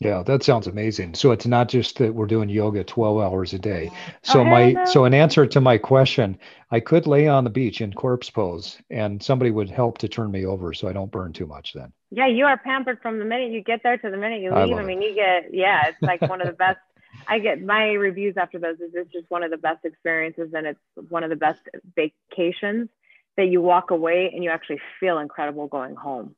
[0.00, 1.14] Yeah, that sounds amazing.
[1.14, 3.90] So it's not just that we're doing yoga 12 hours a day.
[3.92, 4.84] Oh, So hell my no.
[4.86, 6.38] so in answer to my question,
[6.70, 10.30] I could lay on the beach in corpse pose and somebody would help to turn
[10.30, 11.92] me over so I don't burn too much then.
[12.10, 14.58] Yeah, you are pampered from the minute you get there to the minute you leave.
[14.58, 16.78] I, love mean, you get, yeah, it's like one of the best.
[17.28, 20.66] I get my reviews after those is it's just one of the best experiences and
[20.66, 20.80] it's
[21.10, 21.60] one of the best
[21.94, 22.88] vacations
[23.40, 26.34] that you walk away and you actually feel incredible going home.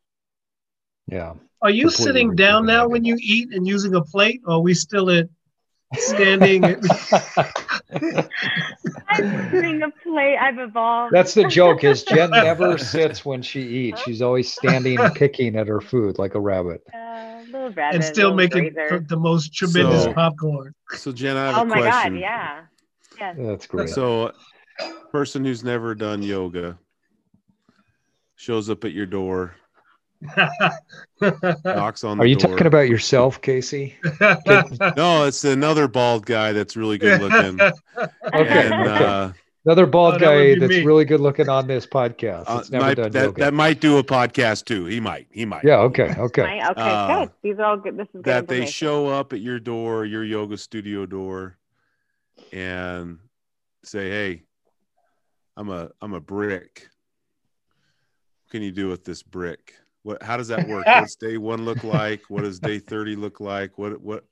[1.09, 1.35] Yeah.
[1.61, 4.61] Are you Completely sitting down now when you eat and using a plate, or are
[4.61, 5.29] we still at
[5.95, 6.65] standing?
[9.09, 10.37] I'm doing a play.
[10.41, 11.13] I've evolved.
[11.15, 14.01] That's the joke is Jen never sits when she eats.
[14.03, 16.83] She's always standing picking at her food like a rabbit.
[16.95, 19.05] uh, little rabbit, and still making grazer.
[19.09, 20.75] the most tremendous So- popcorn.
[20.91, 21.83] So Jen, I have Oh a question.
[21.83, 22.61] Oh my god, yeah.
[23.21, 23.37] Yes.
[23.39, 23.89] That's great.
[23.91, 24.33] So,
[25.13, 26.79] person who's never done yoga
[28.43, 29.55] shows up at your door,
[31.65, 32.51] knocks on the Are you door.
[32.51, 33.95] talking about yourself, Casey?
[34.97, 37.59] No, it's another bald guy that's really good looking.
[38.35, 39.05] Okay, And, okay.
[39.05, 39.33] uh,
[39.65, 40.85] Another bald Oh, guy be that's me.
[40.85, 42.45] really good looking on this podcast.
[42.49, 43.41] uh, never might- done that, yoga.
[43.45, 44.87] that might do a podcast too.
[44.87, 45.29] He might.
[45.31, 45.63] He might.
[45.63, 45.77] yeah.
[45.79, 46.13] Okay.
[46.19, 46.43] Okay.
[46.43, 47.31] Okay, Uh, good.
[47.43, 47.97] These are all good.
[47.97, 51.59] This is good that they show up at your door, your yoga studio door,
[52.53, 53.19] and
[53.85, 54.43] say, "Hey,
[55.57, 56.89] I'm a I'm a brick.
[58.53, 59.77] What can you do with this brick?
[60.03, 60.23] What?
[60.23, 60.85] How does that work?
[60.95, 62.21] What's day one look like?
[62.29, 63.79] What does day thirty look like?
[63.79, 64.25] What what?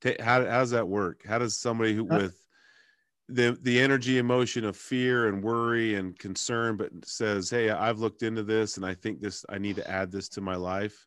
[0.00, 1.26] ta- how how does that work?
[1.26, 2.46] How does somebody who Uh, with
[3.28, 8.22] the the energy emotion of fear and worry and concern but says hey i've looked
[8.22, 11.06] into this and i think this i need to add this to my life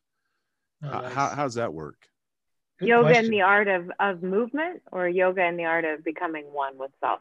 [0.82, 1.12] Oh, how, nice.
[1.12, 2.08] how, how's that work
[2.80, 3.24] Good yoga question.
[3.26, 6.90] in the art of, of movement or yoga in the art of becoming one with
[6.98, 7.20] self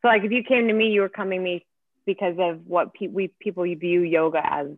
[0.00, 1.66] so like if you came to me you were coming to me
[2.06, 4.68] because of what pe- we people view yoga as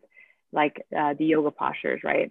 [0.53, 2.31] like uh, the yoga postures right?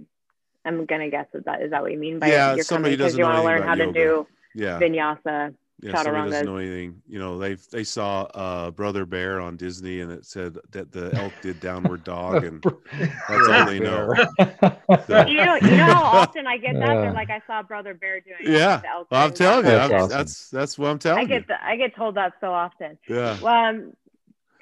[0.63, 2.97] I'm gonna guess that that is that what you mean by Yeah, you're somebody coming
[2.97, 4.79] because doesn't you know want to learn how about to do yeah.
[4.79, 7.01] vinyasa yeah somebody doesn't know anything.
[7.07, 11.13] You know they they saw uh brother bear on disney and it said that the
[11.21, 12.63] elk did downward dog and
[12.97, 14.13] that's all they know.
[15.07, 16.87] So- you know you know how often i get that?
[16.87, 17.01] Yeah.
[17.01, 18.77] they're like i saw brother bear doing yeah.
[18.77, 20.17] the elk i'm telling you That's I'm- awesome.
[20.17, 22.97] that's that's what i'm telling i get you the, i get told that so often.
[23.09, 23.37] Yeah.
[23.41, 23.93] Well, um,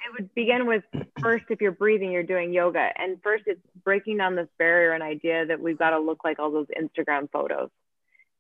[0.06, 0.84] it would begin with
[1.22, 2.90] first, if you're breathing, you're doing yoga.
[2.98, 6.40] And first, it's breaking down this barrier and idea that we've got to look like
[6.40, 7.70] all those Instagram photos.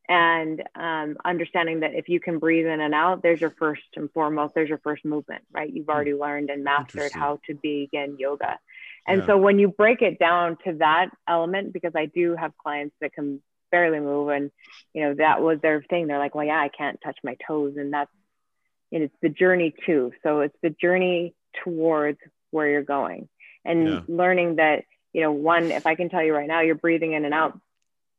[0.09, 4.11] And um, understanding that if you can breathe in and out, there's your first and
[4.11, 5.72] foremost, there's your first movement, right?
[5.72, 8.59] You've already learned and mastered how to begin yoga.
[9.07, 9.28] And Yeah.
[9.28, 13.14] so when you break it down to that element, because I do have clients that
[13.14, 13.41] can
[13.72, 14.51] barely move, and
[14.93, 16.07] you know that was their thing.
[16.07, 18.11] They're like, "Well, yeah, I can't touch my toes," and that's
[18.91, 20.11] and it's the journey too.
[20.22, 21.34] So it's the journey
[21.64, 22.20] towards
[22.51, 23.28] where you're going,
[23.66, 24.01] and Yeah.
[24.08, 27.24] learning that you know, one, if I can tell you right now, you're breathing in
[27.24, 27.60] and out,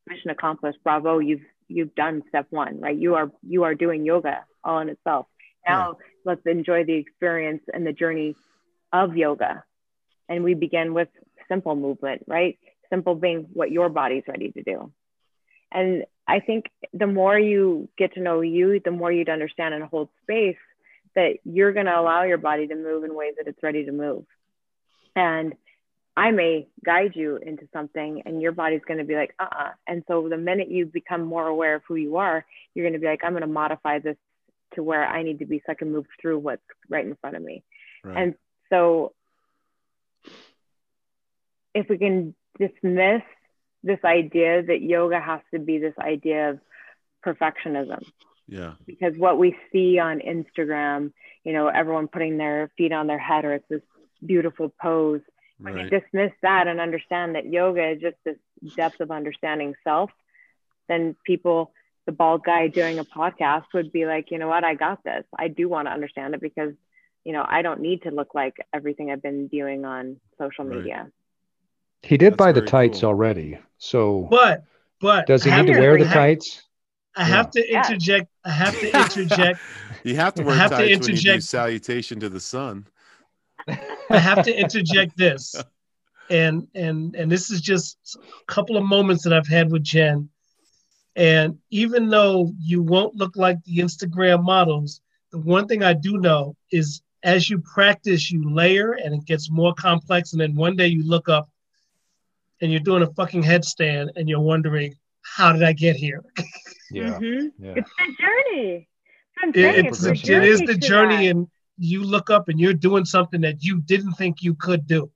[0.09, 0.79] mission accomplished.
[0.85, 2.97] Bravo, you've you've done step one, right?
[2.97, 5.27] You are you are doing yoga all in itself.
[5.67, 8.37] Now let's enjoy the experience and the journey
[8.93, 9.65] of yoga.
[10.29, 11.09] And we begin with
[11.49, 12.59] simple movement, right?
[12.91, 14.93] Simple being what your body's ready to do.
[15.73, 19.85] And I think the more you get to know you, the more you'd understand and
[19.85, 20.57] hold space
[21.15, 23.93] that you're going to allow your body to move in ways that it's ready to
[23.93, 24.25] move.
[25.17, 25.55] And
[26.17, 29.71] I may guide you into something and your body's going to be like, uh uh
[29.87, 32.45] And so the minute you become more aware of who you are,
[32.75, 34.17] you're going to be like, I'm going to modify this
[34.75, 37.37] to where I need to be so I can move through what's right in front
[37.37, 37.63] of me.
[38.05, 38.35] right And
[38.71, 39.13] so
[41.75, 43.23] if we can dismiss
[43.83, 46.61] this idea that yoga has to be this idea of
[47.25, 48.03] perfectionism,
[48.47, 51.13] yeah because what we see on Instagram,
[51.45, 53.83] you know, everyone putting their feet on their head or it's this
[54.25, 55.21] beautiful pose.
[55.59, 58.37] When right you dismiss that and understand that yoga is just this
[58.77, 60.11] depth of understanding self,
[60.89, 61.73] then people,
[62.07, 65.25] the bald guy doing a podcast would be like, you know what, I got this.
[65.39, 66.75] I do want to understand it because,
[67.25, 70.79] you know, I don't need to look like everything I've been doing on social Right.
[70.79, 71.11] media.
[72.03, 73.09] He did That's buy the tights cool.
[73.11, 73.59] already.
[73.79, 74.65] So But
[75.01, 76.63] but does he need to wear the have- tights?
[77.17, 78.29] I have to interject.
[78.45, 79.61] I have to interject.
[80.03, 81.45] you have to I wear have to tights when you do interject.
[81.45, 82.87] salutation to the sun
[83.69, 85.55] I have to interject this,
[86.31, 90.29] and and and this is just a couple of moments that I've had with Jen.
[91.17, 95.01] And even though you won't look like the Instagram models,
[95.31, 99.51] the one thing I do know is as you practice, you layer and it gets
[99.51, 100.33] more complex.
[100.33, 101.49] And then one day you look up
[102.61, 104.97] and you're doing a fucking headstand and you're wondering,
[105.37, 106.23] how did I get here?
[106.91, 107.19] Yeah.
[107.19, 107.51] Mhm.
[107.59, 107.75] Yeah.
[107.77, 108.89] It's the journey.
[109.43, 112.49] I'm It- it's it's the, the it is journey the journey, and you look up
[112.49, 115.11] and you're doing something that you didn't think you could do.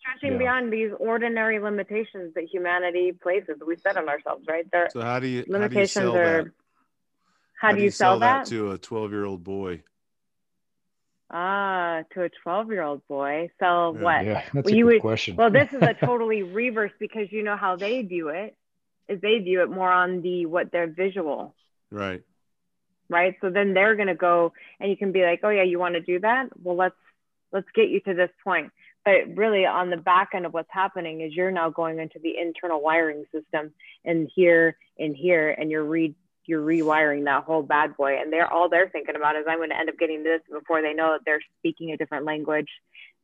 [0.00, 0.38] stretching Yeah.
[0.38, 3.56] beyond these ordinary limitations that humanity places.
[3.66, 4.66] We set on ourselves, right?
[4.72, 6.42] There So how do you how do you limitations sell are.
[6.44, 6.52] that?
[7.60, 8.46] How, do you sell, that?
[8.46, 9.82] to a 12 year old boy?
[11.30, 13.50] Ah, to a 12 year old boy.
[13.58, 14.02] Sell Yeah.
[14.02, 14.24] what?
[14.24, 15.36] Yeah, that's Well, a you good would- question.
[15.36, 18.56] Well, this is a totally reverse because you know how they view it
[19.08, 21.54] is they view it more on the what their visual,
[21.90, 22.22] Right.
[23.08, 23.34] right?
[23.40, 26.00] So then they're gonna go and you can be like, oh yeah, you want to
[26.00, 26.48] do that?
[26.62, 26.96] Well, let's
[27.52, 28.72] let's get you to this point.
[29.04, 32.36] But really, on the back end of what's happening is you're now going into the
[32.38, 33.72] internal wiring system
[34.04, 38.18] and here and here, and you're re you're rewiring that whole bad boy.
[38.20, 40.80] And they're all they're thinking about is I'm going to end up getting this before
[40.82, 42.68] they know that they're speaking a different language.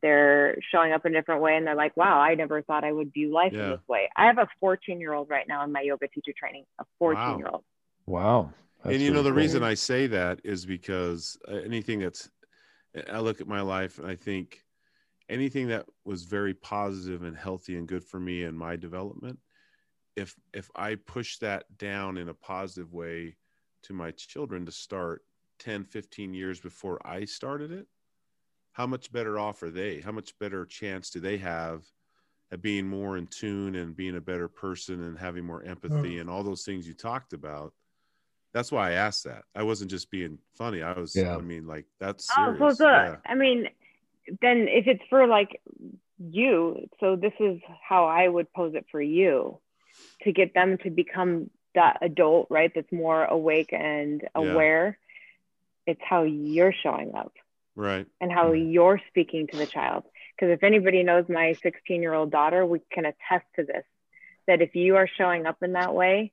[0.05, 2.91] They're showing up in a different way, and they're like, "Wow, I never thought I
[2.91, 5.71] would view life in this way." I have a 14 year old right now in
[5.71, 6.65] my yoga teacher training.
[6.79, 7.63] A 14 year old.
[8.05, 8.53] wow.
[8.83, 9.37] That's and you know the cool.
[9.37, 12.29] reason I say that is because uh, anything that's
[13.11, 14.63] I look at my life and I think
[15.27, 19.39] anything that was very positive and healthy and good for me and my development
[20.15, 23.37] if if I push that down in a positive way
[23.83, 25.23] to my children to start
[25.57, 27.87] 10 15 years before I started it
[28.75, 31.83] how much better off are they how much better chance do they have
[32.51, 36.29] at being more in tune and being a better person and having more empathy and
[36.29, 37.73] all those things you talked about
[38.53, 39.43] that's why I asked that.
[39.53, 40.81] I wasn't just being funny.
[40.81, 41.35] I was, Yeah.
[41.35, 42.77] I mean, like that's Oh, serious.
[42.77, 43.17] so, so yeah.
[43.25, 43.67] I mean,
[44.41, 45.59] then if it's for like
[46.17, 49.59] you, so this is how I would pose it for you
[50.21, 52.71] to get them to become that adult, right?
[52.73, 54.27] That's more awake and Yeah.
[54.35, 54.99] aware.
[55.85, 57.33] It's how you're showing up
[57.75, 58.07] Right.
[58.21, 58.71] and how mm-hmm.
[58.71, 60.03] you're speaking to the child.
[60.35, 63.83] Because if anybody knows my 16 year old daughter, we can attest to this
[64.47, 66.31] that if you are showing up in that way,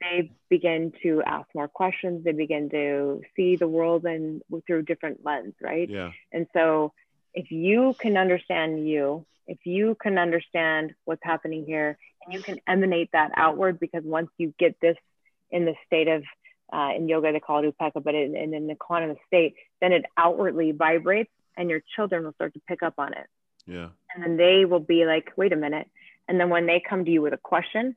[0.00, 2.24] they begin to ask more questions.
[2.24, 5.88] They begin to see the world and through different lens, right?
[5.88, 6.12] Yeah.
[6.32, 6.92] And so
[7.32, 12.58] if you can understand you, if you can understand what's happening here, and you can
[12.66, 14.96] emanate that outward, because once you get this
[15.50, 16.24] in the state of,
[16.72, 19.92] uh, in yoga, they call it upekkha, but in, in, in the quantum state, then
[19.92, 23.26] it outwardly vibrates and your children will start to pick up on it.
[23.66, 23.88] Yeah.
[24.14, 25.88] And then they will be like, wait a minute.
[26.28, 27.96] And then when they come to you with a question,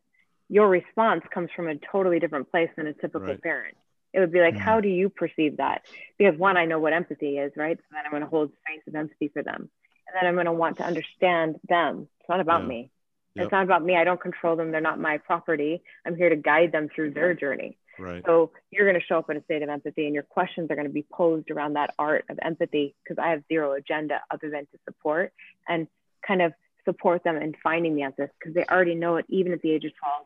[0.49, 3.41] your response comes from a totally different place than a typical Right.
[3.41, 3.77] parent.
[4.13, 4.59] It would be like, Mhm.
[4.61, 5.83] how do you perceive that?
[6.17, 7.77] Because one, I know what empathy is, right?
[7.77, 9.69] So then I'm going to hold space of empathy for them.
[10.07, 12.07] And then I'm going to want to understand them.
[12.19, 12.67] It's not about Yeah.
[12.67, 12.91] me.
[13.35, 13.43] Yep.
[13.45, 13.95] It's not about me.
[13.95, 14.71] I don't control them.
[14.71, 15.83] They're not my property.
[16.05, 17.77] I'm here to guide them through their journey.
[17.99, 18.23] Right.
[18.25, 20.75] So you're going to show up in a state of empathy, and your questions are
[20.75, 24.49] going to be posed around that art of empathy because I have zero agenda other
[24.49, 25.33] than to support
[25.67, 25.87] and
[26.25, 26.53] kind of
[26.85, 29.85] support them in finding the answers because they already know it, even at the age
[29.85, 30.25] of 12,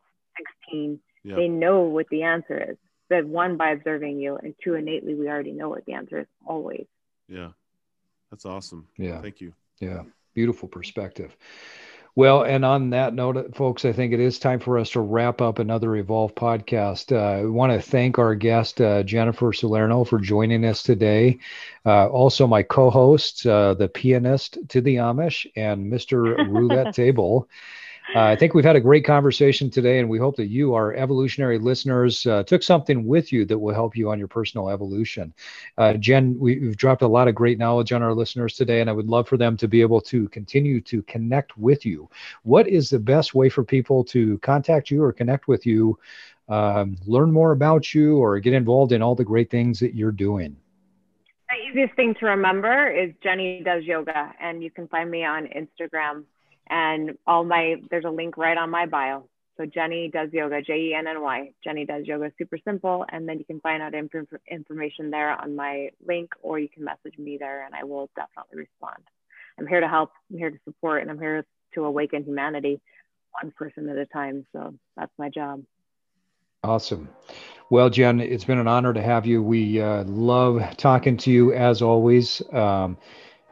[0.69, 0.99] 16.
[1.23, 1.35] Yeah.
[1.35, 2.77] They know what the answer is.
[3.09, 6.27] That one, by observing you, and two, innately, we already know what the answer is
[6.45, 6.85] always.
[7.27, 7.49] Yeah.
[8.31, 8.87] That's awesome.
[8.97, 9.21] Yeah.
[9.21, 9.53] Thank you.
[9.79, 10.03] Yeah,
[10.33, 11.35] beautiful perspective.
[12.15, 15.41] Well, and on that note, folks, I think it is time for us to wrap
[15.41, 17.11] up another Evolve podcast.
[17.11, 21.39] Uh, I want to thank our guest, uh, Jennifer Salerno, for joining us today.
[21.85, 26.35] Uh, also, my co hosts, uh, the pianist to the Amish and Mr.
[26.47, 27.49] Roulette Table.
[28.15, 30.93] Uh, I think we've had a great conversation today, and we hope that you, our
[30.93, 35.33] evolutionary listeners, uh, took something with you that will help you on your personal evolution.
[35.77, 38.89] Uh, Jen, we, we've dropped a lot of great knowledge on our listeners today, and
[38.89, 42.09] I would love for them to be able to continue to connect with you.
[42.43, 45.97] What is the best way for people to contact you or connect with you,
[46.49, 50.11] um, learn more about you, or get involved in all the great things that you're
[50.11, 50.55] doing?
[51.49, 55.47] The easiest thing to remember is Jenny Does Yoga, and you can find me on
[55.47, 56.25] Instagram.
[56.69, 59.27] And all my, there's a link right on my bio.
[59.57, 61.51] So Jenny Does Yoga, J E N N Y.
[61.63, 63.05] Jenny Does Yoga, super simple.
[63.09, 66.83] And then you can find out inf- information there on my link, or you can
[66.83, 69.03] message me there, and I will definitely respond.
[69.59, 71.45] I'm here to help, I'm here to support, and I'm here
[71.75, 72.81] to awaken humanity
[73.41, 74.45] one person at a time.
[74.53, 75.63] So that's my job.
[76.63, 77.09] Awesome.
[77.69, 79.43] Well, Jen, it's been an honor to have you.
[79.43, 82.41] We uh, love talking to you as always.
[82.53, 82.97] Um,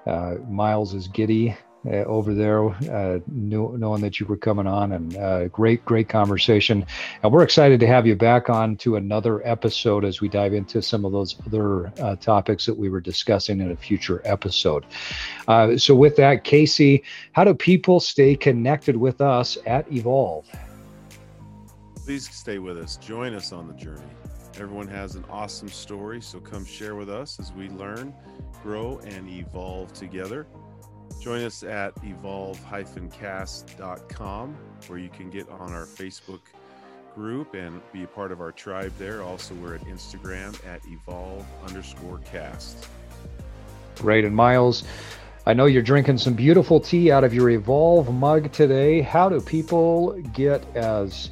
[0.07, 1.55] uh, Miles is giddy
[1.85, 6.09] uh, over there, uh, knew, knowing that you were coming on, and uh, great, great
[6.09, 6.85] conversation.
[7.23, 10.81] And we're excited to have you back on to another episode as we dive into
[10.81, 14.85] some of those other uh, topics that we were discussing in a future episode.
[15.47, 17.03] Uh, so, with that, Casey,
[17.33, 20.45] how do people stay connected with us at Evolve?
[21.95, 22.97] Please stay with us.
[22.97, 24.01] Join us on the journey.
[24.55, 28.13] Everyone has an awesome story, so come share with us as we learn,
[28.61, 30.45] grow, and evolve together.
[31.21, 34.57] Join us at evolve-cast.com
[34.87, 36.39] where you can get on our Facebook
[37.13, 39.21] group and be a part of our tribe there.
[39.21, 42.87] Also, we're at Instagram at evolve underscore cast.
[43.97, 44.25] Great.
[44.25, 44.83] And Miles,
[45.45, 49.01] I know you're drinking some beautiful tea out of your Evolve mug today.
[49.01, 51.29] How do people get as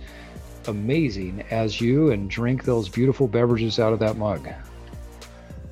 [0.67, 4.47] amazing as you and drink those beautiful beverages out of that mug?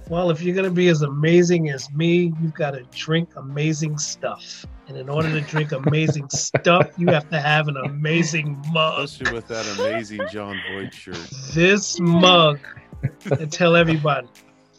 [0.09, 3.97] Well, if you're going to be as amazing as me, you've got to drink amazing
[3.97, 4.65] stuff.
[4.87, 9.03] And in order to drink amazing stuff, you have to have an amazing mug.
[9.03, 11.19] Especially with that amazing Jon Voight shirt.
[11.53, 12.59] This mug,
[13.37, 14.27] and tell everybody,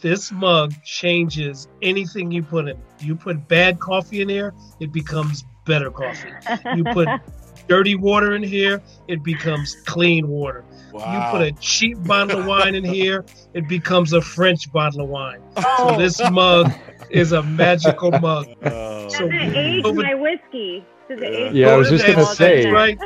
[0.01, 2.81] this mug changes anything you put in.
[3.01, 6.33] You put bad coffee in here, it becomes better coffee.
[6.75, 7.09] You put
[7.69, 10.65] dirty water in here, it becomes clean water.
[10.93, 11.13] Wow.
[11.33, 13.25] You put a cheap bottle of wine in here,
[13.55, 15.41] it becomes a French bottle of wine.
[15.57, 15.91] Oh.
[15.93, 16.73] So this mug
[17.11, 18.47] is a magical mug.
[18.65, 20.85] Oh, So Does it age over- my whiskey?
[21.09, 22.71] Does it age Yeah, I was just gonna say.
[22.71, 22.99] Right.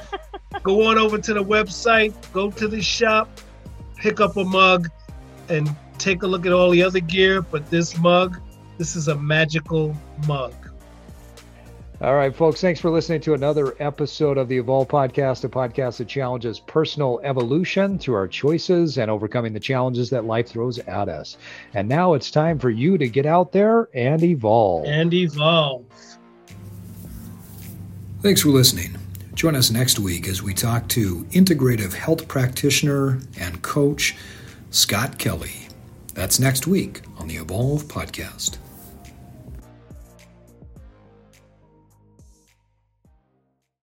[0.62, 3.28] Go on over to the website, go to the shop,
[3.96, 4.88] pick up a mug,
[5.48, 5.68] and
[5.98, 7.40] take a look at all the other gear.
[7.42, 8.40] But this mug,
[8.76, 9.96] this is a magical
[10.26, 10.52] mug.
[12.02, 15.96] All right, folks, thanks for listening to another episode of the Evolve Podcast, a podcast
[15.96, 21.08] that challenges personal evolution through our choices and overcoming the challenges that life throws at
[21.08, 21.38] us.
[21.72, 24.84] And now it's time for you to get out there and evolve.
[24.84, 25.86] And evolve.
[28.20, 28.94] Thanks for listening.
[29.32, 34.14] Join us next week as we talk to integrative health practitioner and coach
[34.70, 35.68] Scott Kelly.
[36.12, 38.58] That's next week on the Evolve Podcast.